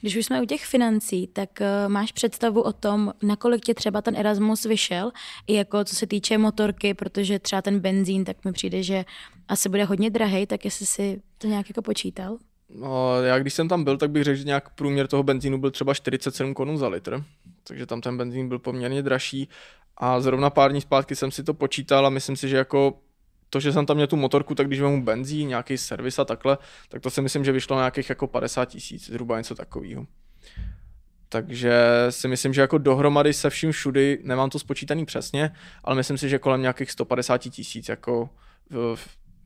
Když 0.00 0.16
už 0.16 0.26
jsme 0.26 0.42
u 0.42 0.44
těch 0.44 0.64
financí, 0.64 1.26
tak 1.26 1.50
uh, 1.60 1.92
máš 1.92 2.12
představu 2.12 2.62
o 2.62 2.72
tom, 2.72 3.12
nakolik 3.22 3.62
tě 3.62 3.74
třeba 3.74 4.02
ten 4.02 4.16
Erasmus 4.16 4.64
vyšel, 4.64 5.12
i 5.46 5.54
jako 5.54 5.84
co 5.84 5.96
se 5.96 6.06
týče 6.06 6.38
motorky, 6.38 6.94
protože 6.94 7.38
třeba 7.38 7.62
ten 7.62 7.80
benzín, 7.80 8.24
tak 8.24 8.44
mi 8.44 8.52
přijde, 8.52 8.82
že 8.82 9.04
asi 9.48 9.68
bude 9.68 9.84
hodně 9.84 10.10
drahý, 10.10 10.46
tak 10.46 10.64
jestli 10.64 10.86
si 10.86 11.22
to 11.38 11.46
nějak 11.46 11.68
jako 11.68 11.82
počítal? 11.82 12.38
No, 12.74 13.22
já 13.22 13.38
když 13.38 13.54
jsem 13.54 13.68
tam 13.68 13.84
byl, 13.84 13.96
tak 13.96 14.10
bych 14.10 14.24
řekl, 14.24 14.36
že 14.38 14.44
nějak 14.44 14.74
průměr 14.74 15.06
toho 15.06 15.22
benzínu 15.22 15.58
byl 15.58 15.70
třeba 15.70 15.94
47 15.94 16.54
korun 16.54 16.78
za 16.78 16.88
litr, 16.88 17.24
takže 17.64 17.86
tam 17.86 18.00
ten 18.00 18.16
benzín 18.16 18.48
byl 18.48 18.58
poměrně 18.58 19.02
dražší 19.02 19.48
a 20.00 20.20
zrovna 20.20 20.50
pár 20.50 20.70
dní 20.70 20.80
zpátky 20.80 21.16
jsem 21.16 21.30
si 21.30 21.44
to 21.44 21.54
počítal 21.54 22.06
a 22.06 22.10
myslím 22.10 22.36
si, 22.36 22.48
že 22.48 22.56
jako 22.56 23.00
to, 23.50 23.60
že 23.60 23.72
jsem 23.72 23.86
tam 23.86 23.96
měl 23.96 24.06
tu 24.06 24.16
motorku, 24.16 24.54
tak 24.54 24.66
když 24.66 24.80
vemu 24.80 25.04
benzín, 25.04 25.48
nějaký 25.48 25.78
servis 25.78 26.18
a 26.18 26.24
takhle, 26.24 26.58
tak 26.88 27.02
to 27.02 27.10
si 27.10 27.22
myslím, 27.22 27.44
že 27.44 27.52
vyšlo 27.52 27.76
nějakých 27.76 28.08
jako 28.08 28.26
50 28.26 28.64
tisíc, 28.64 29.06
zhruba 29.06 29.38
něco 29.38 29.54
takového. 29.54 30.06
Takže 31.28 31.80
si 32.10 32.28
myslím, 32.28 32.54
že 32.54 32.60
jako 32.60 32.78
dohromady 32.78 33.32
se 33.32 33.50
vším 33.50 33.72
všudy, 33.72 34.18
nemám 34.22 34.50
to 34.50 34.58
spočítaný 34.58 35.04
přesně, 35.04 35.50
ale 35.84 35.96
myslím 35.96 36.18
si, 36.18 36.28
že 36.28 36.38
kolem 36.38 36.60
nějakých 36.60 36.90
150 36.90 37.38
tisíc 37.38 37.88
jako 37.88 38.30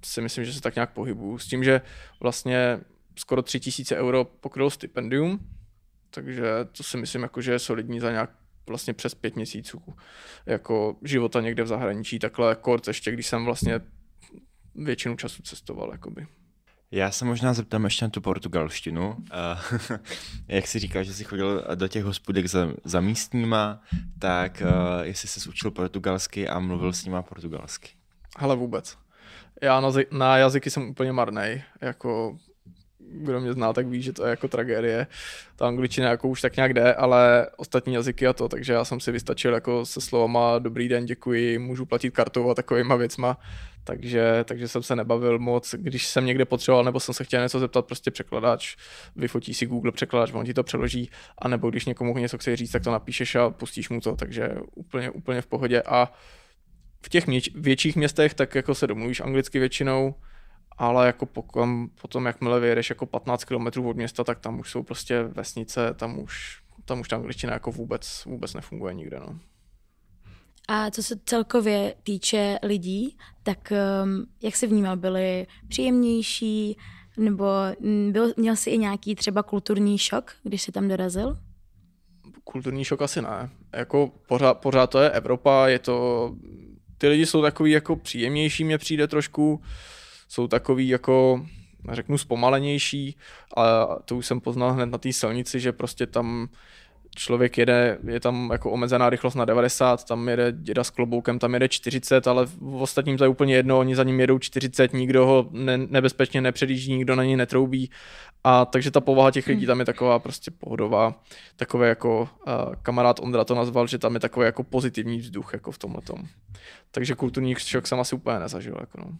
si 0.04 0.20
myslím, 0.20 0.44
že 0.44 0.52
se 0.52 0.60
tak 0.60 0.74
nějak 0.74 0.92
pohybuju. 0.92 1.38
S 1.38 1.46
tím, 1.46 1.64
že 1.64 1.80
vlastně 2.20 2.80
skoro 3.18 3.42
3000 3.42 3.96
euro 3.96 4.24
pokrylo 4.24 4.70
stipendium, 4.70 5.38
takže 6.10 6.44
to 6.72 6.82
si 6.82 6.96
myslím, 6.96 7.22
jako, 7.22 7.40
že 7.40 7.52
je 7.52 7.58
solidní 7.58 8.00
za 8.00 8.10
nějak 8.10 8.30
vlastně 8.68 8.94
přes 8.94 9.14
pět 9.14 9.36
měsíců 9.36 9.82
jako 10.46 10.96
života 11.02 11.40
někde 11.40 11.62
v 11.62 11.66
zahraničí, 11.66 12.18
takhle 12.18 12.56
kort 12.56 12.88
ještě, 12.88 13.12
když 13.12 13.26
jsem 13.26 13.44
vlastně 13.44 13.80
většinu 14.74 15.16
času 15.16 15.42
cestoval. 15.42 15.88
Jakoby. 15.92 16.26
Já 16.90 17.10
se 17.10 17.24
možná 17.24 17.54
zeptám 17.54 17.84
ještě 17.84 18.04
na 18.04 18.08
tu 18.08 18.20
portugalštinu. 18.20 19.10
Uh, 19.10 19.78
jak 20.48 20.66
jsi 20.66 20.78
říkal, 20.78 21.04
že 21.04 21.14
jsi 21.14 21.24
chodil 21.24 21.64
do 21.74 21.88
těch 21.88 22.04
hospodek 22.04 22.46
za, 22.46 22.68
za 22.84 23.00
místníma, 23.00 23.82
tak 24.18 24.62
uh, 24.64 25.02
jestli 25.02 25.28
jsi 25.28 25.48
učil 25.48 25.70
portugalsky 25.70 26.48
a 26.48 26.58
mluvil 26.58 26.92
s 26.92 27.04
nima 27.04 27.22
portugalsky? 27.22 27.88
Ale 28.36 28.56
vůbec. 28.56 28.98
Já 29.62 29.80
na, 29.80 29.88
na 30.10 30.36
jazyky 30.36 30.70
jsem 30.70 30.88
úplně 30.88 31.12
marnej. 31.12 31.62
Jako 31.80 32.38
kdo 33.12 33.40
mě 33.40 33.52
zná, 33.52 33.72
tak 33.72 33.86
ví, 33.86 34.02
že 34.02 34.12
to 34.12 34.24
je 34.24 34.30
jako 34.30 34.48
tragédie. 34.48 35.06
Ta 35.56 35.66
angličtina 35.66 36.10
jako 36.10 36.28
už 36.28 36.40
tak 36.40 36.56
nějak 36.56 36.74
jde, 36.74 36.94
ale 36.94 37.46
ostatní 37.56 37.94
jazyky 37.94 38.26
a 38.26 38.32
to, 38.32 38.48
takže 38.48 38.72
já 38.72 38.84
jsem 38.84 39.00
si 39.00 39.12
vystačil 39.12 39.54
jako 39.54 39.86
se 39.86 40.00
slovama 40.00 40.58
dobrý 40.58 40.88
den, 40.88 41.04
děkuji, 41.04 41.58
můžu 41.58 41.86
platit 41.86 42.10
kartou 42.10 42.50
a 42.50 42.54
takovýma 42.54 42.96
věcma. 42.96 43.38
Takže, 43.84 44.44
takže 44.44 44.68
jsem 44.68 44.82
se 44.82 44.96
nebavil 44.96 45.38
moc, 45.38 45.74
když 45.78 46.06
jsem 46.06 46.26
někde 46.26 46.44
potřeboval, 46.44 46.84
nebo 46.84 47.00
jsem 47.00 47.14
se 47.14 47.24
chtěl 47.24 47.42
něco 47.42 47.58
zeptat, 47.58 47.86
prostě 47.86 48.10
překladač, 48.10 48.76
vyfotí 49.16 49.54
si 49.54 49.66
Google 49.66 49.92
překladač, 49.92 50.32
on 50.32 50.46
ti 50.46 50.54
to 50.54 50.62
přeloží, 50.62 51.10
a 51.38 51.48
nebo 51.48 51.70
když 51.70 51.86
někomu 51.86 52.18
něco 52.18 52.38
chce 52.38 52.56
říct, 52.56 52.70
tak 52.70 52.84
to 52.84 52.90
napíšeš 52.90 53.34
a 53.34 53.50
pustíš 53.50 53.88
mu 53.88 54.00
to, 54.00 54.16
takže 54.16 54.48
úplně, 54.74 55.10
úplně 55.10 55.40
v 55.40 55.46
pohodě. 55.46 55.82
A 55.82 56.12
v 57.06 57.08
těch 57.08 57.24
větších 57.54 57.96
městech 57.96 58.34
tak 58.34 58.54
jako 58.54 58.74
se 58.74 58.86
domluvíš 58.86 59.20
anglicky 59.20 59.58
většinou, 59.58 60.14
ale 60.78 61.06
jako 61.06 61.26
pokud, 61.26 61.68
potom, 62.00 62.26
jakmile 62.26 62.60
vyjedeš 62.60 62.90
jako 62.90 63.06
15 63.06 63.44
km 63.44 63.86
od 63.86 63.96
města, 63.96 64.24
tak 64.24 64.40
tam 64.40 64.60
už 64.60 64.70
jsou 64.70 64.82
prostě 64.82 65.22
vesnice, 65.22 65.94
tam 65.94 66.18
už, 66.18 66.62
tam 66.84 67.00
už 67.00 67.08
ta 67.08 67.16
angličtina 67.16 67.52
jako 67.52 67.72
vůbec, 67.72 68.24
vůbec 68.26 68.54
nefunguje 68.54 68.94
nikde. 68.94 69.20
No. 69.20 69.38
A 70.68 70.90
co 70.90 71.02
se 71.02 71.16
celkově 71.24 71.94
týče 72.02 72.58
lidí, 72.62 73.16
tak 73.42 73.72
um, 74.04 74.26
jak 74.42 74.56
se 74.56 74.66
vnímal, 74.66 74.96
byli 74.96 75.46
příjemnější, 75.68 76.76
nebo 77.16 77.44
byl, 78.10 78.32
měl 78.36 78.56
jsi 78.56 78.70
i 78.70 78.78
nějaký 78.78 79.14
třeba 79.14 79.42
kulturní 79.42 79.98
šok, 79.98 80.32
když 80.42 80.62
jsi 80.62 80.72
tam 80.72 80.88
dorazil? 80.88 81.38
Kulturní 82.44 82.84
šok 82.84 83.02
asi 83.02 83.22
ne. 83.22 83.50
Jako 83.72 84.10
pořád, 84.28 84.54
pořád 84.54 84.86
to 84.86 84.98
je 84.98 85.10
Evropa, 85.10 85.68
je 85.68 85.78
to, 85.78 86.30
ty 86.98 87.08
lidi 87.08 87.26
jsou 87.26 87.42
takový 87.42 87.70
jako 87.70 87.96
příjemnější, 87.96 88.64
mě 88.64 88.78
přijde 88.78 89.08
trošku, 89.08 89.62
jsou 90.32 90.48
takový 90.48 90.88
jako 90.88 91.46
řeknu 91.92 92.18
zpomalenější 92.18 93.16
a 93.56 93.86
to 94.04 94.16
už 94.16 94.26
jsem 94.26 94.40
poznal 94.40 94.72
hned 94.72 94.86
na 94.86 94.98
té 94.98 95.12
silnici, 95.12 95.60
že 95.60 95.72
prostě 95.72 96.06
tam 96.06 96.48
člověk 97.16 97.58
jede, 97.58 97.98
je 98.06 98.20
tam 98.20 98.50
jako 98.52 98.70
omezená 98.70 99.10
rychlost 99.10 99.34
na 99.34 99.44
90, 99.44 100.04
tam 100.04 100.28
jede 100.28 100.52
děda 100.52 100.84
s 100.84 100.90
kloboukem, 100.90 101.38
tam 101.38 101.54
jede 101.54 101.68
40, 101.68 102.26
ale 102.26 102.46
v 102.46 102.82
ostatním 102.82 103.18
to 103.18 103.24
je 103.24 103.28
úplně 103.28 103.54
jedno, 103.54 103.78
oni 103.78 103.96
za 103.96 104.04
ním 104.04 104.20
jedou 104.20 104.38
40, 104.38 104.92
nikdo 104.92 105.26
ho 105.26 105.48
ne, 105.50 105.78
nebezpečně 105.78 106.40
nepředjíždí, 106.40 106.92
nikdo 106.92 107.16
na 107.16 107.24
něj 107.24 107.36
netroubí 107.36 107.90
a 108.44 108.64
takže 108.64 108.90
ta 108.90 109.00
povaha 109.00 109.30
těch 109.30 109.46
lidí 109.46 109.60
hmm. 109.60 109.66
tam 109.66 109.78
je 109.78 109.84
taková 109.84 110.18
prostě 110.18 110.50
pohodová, 110.50 111.14
takové 111.56 111.88
jako 111.88 112.20
uh, 112.46 112.74
kamarád 112.82 113.20
Ondra 113.20 113.44
to 113.44 113.54
nazval, 113.54 113.86
že 113.86 113.98
tam 113.98 114.14
je 114.14 114.20
takový 114.20 114.46
jako 114.46 114.62
pozitivní 114.62 115.18
vzduch 115.18 115.50
jako 115.52 115.72
v 115.72 115.78
tomhle 115.78 116.02
tom. 116.02 116.18
Takže 116.90 117.14
kulturní 117.14 117.54
šok 117.54 117.86
jsem 117.86 118.00
asi 118.00 118.14
úplně 118.14 118.38
nezažil. 118.38 118.76
Jako 118.80 118.98
no. 119.00 119.18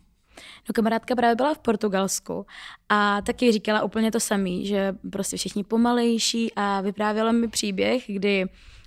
No 0.68 0.72
kamarádka 0.74 1.16
právě 1.16 1.34
byla 1.34 1.54
v 1.54 1.58
Portugalsku 1.58 2.46
a 2.88 3.22
taky 3.22 3.52
říkala 3.52 3.82
úplně 3.82 4.10
to 4.10 4.20
samé, 4.20 4.64
že 4.64 4.94
prostě 5.12 5.36
všichni 5.36 5.64
pomalejší 5.64 6.52
a 6.56 6.80
vyprávěla 6.80 7.32
mi 7.32 7.48
příběh, 7.48 8.04
kdy 8.06 8.46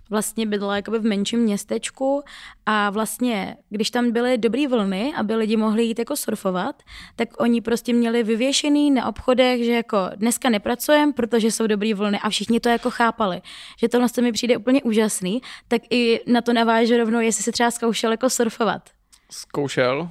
vlastně 0.09 0.45
bydlela 0.45 0.75
jakoby 0.75 0.99
v 0.99 1.05
menším 1.05 1.39
městečku 1.39 2.23
a 2.65 2.89
vlastně, 2.89 3.57
když 3.69 3.91
tam 3.91 4.11
byly 4.11 4.37
dobrý 4.37 4.67
vlny, 4.67 5.13
aby 5.15 5.35
lidi 5.35 5.57
mohli 5.57 5.83
jít 5.83 5.99
jako 5.99 6.15
surfovat, 6.15 6.83
tak 7.15 7.29
oni 7.39 7.61
prostě 7.61 7.93
měli 7.93 8.23
vyvěšený 8.23 8.91
na 8.91 9.07
obchodech, 9.07 9.63
že 9.63 9.71
jako 9.71 9.97
dneska 10.15 10.49
nepracujeme, 10.49 11.13
protože 11.13 11.51
jsou 11.51 11.67
dobrý 11.67 11.93
vlny 11.93 12.19
a 12.19 12.29
všichni 12.29 12.59
to 12.59 12.69
jako 12.69 12.91
chápali. 12.91 13.41
Že 13.79 13.89
tohle 13.89 14.07
mi 14.21 14.31
přijde 14.31 14.57
úplně 14.57 14.83
úžasný, 14.83 15.41
tak 15.67 15.81
i 15.89 16.21
na 16.27 16.41
to 16.41 16.53
navážu 16.53 16.97
rovnou, 16.97 17.19
jestli 17.19 17.43
se 17.43 17.51
třeba 17.51 17.71
zkoušel 17.71 18.11
jako 18.11 18.29
surfovat. 18.29 18.89
Zkoušel 19.31 20.09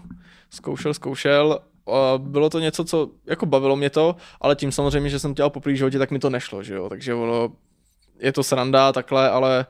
zkoušel, 0.54 0.94
zkoušel. 0.94 1.58
A 1.86 2.18
bylo 2.18 2.50
to 2.50 2.58
něco, 2.58 2.84
co 2.84 3.10
jako 3.26 3.46
bavilo 3.46 3.76
mě 3.76 3.90
to, 3.90 4.16
ale 4.40 4.56
tím 4.56 4.72
samozřejmě, 4.72 5.10
že 5.10 5.18
jsem 5.18 5.34
dělal 5.34 5.50
poprvé 5.50 5.76
životě, 5.76 5.98
tak 5.98 6.10
mi 6.10 6.18
to 6.18 6.30
nešlo, 6.30 6.62
že 6.62 6.74
jo. 6.74 6.88
Takže 6.88 7.14
ono, 7.14 7.52
je 8.20 8.32
to 8.32 8.42
sranda 8.42 8.92
takhle, 8.92 9.30
ale 9.30 9.66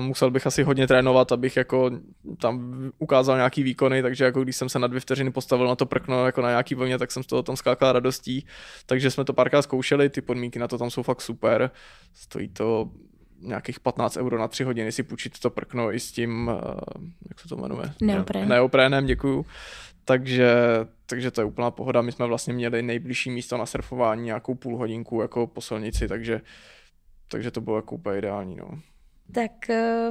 musel 0.00 0.30
bych 0.30 0.46
asi 0.46 0.62
hodně 0.62 0.86
trénovat, 0.86 1.32
abych 1.32 1.56
jako 1.56 1.90
tam 2.40 2.74
ukázal 2.98 3.36
nějaký 3.36 3.62
výkony, 3.62 4.02
takže 4.02 4.24
jako 4.24 4.42
když 4.42 4.56
jsem 4.56 4.68
se 4.68 4.78
na 4.78 4.86
dvě 4.86 5.00
vteřiny 5.00 5.30
postavil 5.30 5.66
na 5.66 5.76
to 5.76 5.86
prkno 5.86 6.26
jako 6.26 6.42
na 6.42 6.48
nějaký 6.48 6.74
vlně, 6.74 6.98
tak 6.98 7.10
jsem 7.10 7.22
z 7.22 7.26
toho 7.26 7.42
tam 7.42 7.56
skákal 7.56 7.92
radostí, 7.92 8.46
takže 8.86 9.10
jsme 9.10 9.24
to 9.24 9.32
párkrát 9.32 9.62
zkoušeli, 9.62 10.10
ty 10.10 10.20
podmínky 10.20 10.58
na 10.58 10.68
to 10.68 10.78
tam 10.78 10.90
jsou 10.90 11.02
fakt 11.02 11.20
super, 11.20 11.70
stojí 12.14 12.48
to 12.48 12.88
nějakých 13.40 13.80
15 13.80 14.16
euro 14.16 14.38
na 14.38 14.48
3 14.48 14.64
hodiny 14.64 14.92
si 14.92 15.02
půjčit 15.02 15.38
to 15.38 15.50
prkno 15.50 15.92
i 15.92 16.00
s 16.00 16.12
tím, 16.12 16.50
jak 17.28 17.40
se 17.40 17.48
to 17.48 17.56
jmenuje? 17.56 17.92
Neoprénem. 18.00 18.48
Neoprénem, 18.48 19.06
děkuju. 19.06 19.46
Takže, 20.08 20.54
takže 21.06 21.30
to 21.30 21.40
je 21.40 21.44
úplná 21.44 21.70
pohoda. 21.70 22.02
My 22.02 22.12
jsme 22.12 22.26
vlastně 22.26 22.54
měli 22.54 22.82
nejbližší 22.82 23.30
místo 23.30 23.56
na 23.56 23.66
surfování 23.66 24.22
nějakou 24.22 24.54
půl 24.54 24.76
hodinku 24.76 25.20
jako 25.20 25.46
po 25.46 25.60
silnici, 25.60 26.08
takže, 26.08 26.40
takže 27.28 27.50
to 27.50 27.60
bylo 27.60 27.76
jako 27.76 27.94
úplně 27.94 28.18
ideální. 28.18 28.56
No. 28.56 28.68
Tak 29.32 29.52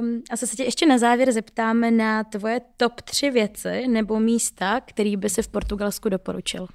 um, 0.00 0.22
asi 0.30 0.46
se 0.46 0.56
tě 0.56 0.64
ještě 0.64 0.86
na 0.86 0.98
závěr 0.98 1.32
zeptáme 1.32 1.90
na 1.90 2.24
tvoje 2.24 2.60
top 2.76 3.00
tři 3.00 3.30
věci 3.30 3.88
nebo 3.88 4.20
místa, 4.20 4.80
který 4.80 5.16
by 5.16 5.30
si 5.30 5.42
v 5.42 5.48
Portugalsku 5.48 6.08
doporučil. 6.08 6.66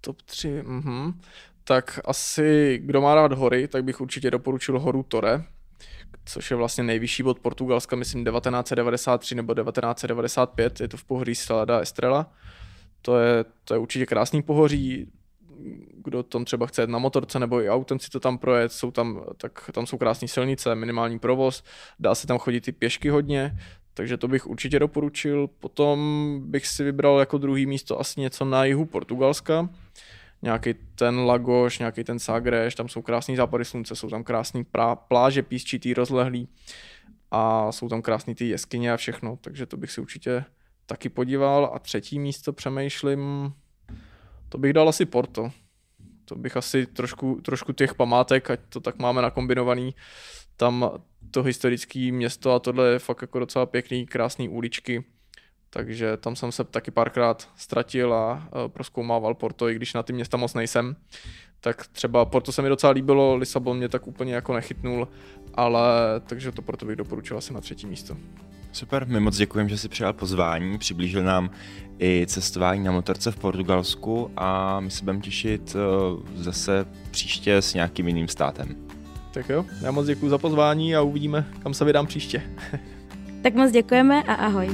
Top 0.00 0.22
tři, 0.22 0.62
mhm. 0.66 1.20
Tak 1.64 2.00
asi, 2.04 2.80
kdo 2.82 3.00
má 3.00 3.14
rád 3.14 3.32
hory, 3.32 3.68
tak 3.68 3.84
bych 3.84 4.00
určitě 4.00 4.30
doporučil 4.30 4.78
horu 4.80 5.02
Tore, 5.02 5.44
což 6.24 6.50
je 6.50 6.56
vlastně 6.56 6.84
nejvyšší 6.84 7.22
bod 7.22 7.38
Portugalska, 7.40 7.96
myslím 7.96 8.24
1993 8.24 9.34
nebo 9.34 9.54
1995, 9.54 10.80
je 10.80 10.88
to 10.88 10.96
v 10.96 11.04
pohoří 11.04 11.34
Salada 11.34 11.78
Estrela. 11.78 12.32
To 13.02 13.18
je, 13.18 13.44
to 13.64 13.74
je 13.74 13.78
určitě 13.78 14.06
krásný 14.06 14.42
pohoří, 14.42 15.06
kdo 16.04 16.22
tam 16.22 16.44
třeba 16.44 16.66
chce 16.66 16.82
jet 16.82 16.90
na 16.90 16.98
motorce 16.98 17.38
nebo 17.38 17.62
i 17.62 17.70
autem 17.70 17.98
si 17.98 18.10
to 18.10 18.20
tam 18.20 18.38
projet, 18.38 18.72
jsou 18.72 18.90
tam, 18.90 19.24
tak 19.36 19.70
tam 19.74 19.86
jsou 19.86 19.98
krásné 19.98 20.28
silnice, 20.28 20.74
minimální 20.74 21.18
provoz, 21.18 21.62
dá 21.98 22.14
se 22.14 22.26
tam 22.26 22.38
chodit 22.38 22.68
i 22.68 22.72
pěšky 22.72 23.08
hodně, 23.08 23.58
takže 23.94 24.16
to 24.16 24.28
bych 24.28 24.46
určitě 24.46 24.78
doporučil. 24.78 25.48
Potom 25.48 26.40
bych 26.44 26.66
si 26.66 26.84
vybral 26.84 27.18
jako 27.18 27.38
druhý 27.38 27.66
místo 27.66 28.00
asi 28.00 28.20
něco 28.20 28.44
na 28.44 28.64
jihu 28.64 28.84
Portugalska, 28.84 29.68
nějaký 30.42 30.74
ten 30.94 31.18
Lagoš, 31.18 31.78
nějaký 31.78 32.04
ten 32.04 32.18
Sagreš, 32.18 32.74
tam 32.74 32.88
jsou 32.88 33.02
krásný 33.02 33.36
západy 33.36 33.64
slunce, 33.64 33.96
jsou 33.96 34.10
tam 34.10 34.24
krásný 34.24 34.64
prá- 34.64 34.96
pláže 34.96 35.42
písčitý, 35.42 35.94
rozlehlý 35.94 36.48
a 37.30 37.72
jsou 37.72 37.88
tam 37.88 38.02
krásný 38.02 38.34
ty 38.34 38.48
jeskyně 38.48 38.92
a 38.92 38.96
všechno, 38.96 39.38
takže 39.40 39.66
to 39.66 39.76
bych 39.76 39.90
si 39.90 40.00
určitě 40.00 40.44
taky 40.86 41.08
podíval. 41.08 41.70
A 41.74 41.78
třetí 41.78 42.18
místo 42.18 42.52
přemýšlím, 42.52 43.52
to 44.48 44.58
bych 44.58 44.72
dal 44.72 44.88
asi 44.88 45.06
Porto. 45.06 45.50
To 46.24 46.34
bych 46.36 46.56
asi 46.56 46.86
trošku, 46.86 47.40
trošku 47.40 47.72
těch 47.72 47.94
památek, 47.94 48.50
ať 48.50 48.60
to 48.68 48.80
tak 48.80 48.98
máme 48.98 49.22
nakombinovaný. 49.22 49.94
Tam 50.56 50.90
to 51.30 51.42
historické 51.42 52.12
město 52.12 52.52
a 52.52 52.58
tohle 52.58 52.88
je 52.88 52.98
fakt 52.98 53.22
jako 53.22 53.38
docela 53.38 53.66
pěkný, 53.66 54.06
krásný 54.06 54.48
uličky 54.48 55.04
takže 55.70 56.16
tam 56.16 56.36
jsem 56.36 56.52
se 56.52 56.64
taky 56.64 56.90
párkrát 56.90 57.48
ztratil 57.56 58.14
a 58.14 58.48
proskoumával 58.66 59.34
Porto, 59.34 59.68
i 59.68 59.74
když 59.74 59.94
na 59.94 60.02
ty 60.02 60.12
města 60.12 60.36
moc 60.36 60.54
nejsem. 60.54 60.96
Tak 61.60 61.86
třeba 61.86 62.24
Porto 62.24 62.52
se 62.52 62.62
mi 62.62 62.68
docela 62.68 62.92
líbilo, 62.92 63.36
Lisabon 63.36 63.76
mě 63.76 63.88
tak 63.88 64.06
úplně 64.06 64.34
jako 64.34 64.54
nechytnul, 64.54 65.08
ale 65.54 65.80
takže 66.26 66.52
to 66.52 66.62
Porto 66.62 66.86
bych 66.86 66.96
doporučil 66.96 67.38
asi 67.38 67.52
na 67.52 67.60
třetí 67.60 67.86
místo. 67.86 68.16
Super, 68.72 69.06
my 69.06 69.20
moc 69.20 69.36
děkujeme, 69.36 69.70
že 69.70 69.78
jsi 69.78 69.88
přijal 69.88 70.12
pozvání, 70.12 70.78
přiblížil 70.78 71.22
nám 71.22 71.50
i 71.98 72.26
cestování 72.28 72.84
na 72.84 72.92
motorce 72.92 73.30
v 73.30 73.36
Portugalsku 73.36 74.30
a 74.36 74.80
my 74.80 74.90
se 74.90 75.04
budeme 75.04 75.20
těšit 75.20 75.76
eh, 75.76 76.42
zase 76.42 76.86
příště 77.10 77.56
s 77.56 77.74
nějakým 77.74 78.08
jiným 78.08 78.28
státem. 78.28 78.76
Tak 79.30 79.48
jo, 79.48 79.64
já 79.82 79.90
moc 79.90 80.06
děkuji 80.06 80.28
za 80.28 80.38
pozvání 80.38 80.96
a 80.96 81.00
uvidíme, 81.02 81.46
kam 81.62 81.74
se 81.74 81.84
vydám 81.84 82.06
příště. 82.06 82.42
tak 83.42 83.54
moc 83.54 83.70
děkujeme 83.70 84.22
a 84.22 84.34
ahoj. 84.34 84.70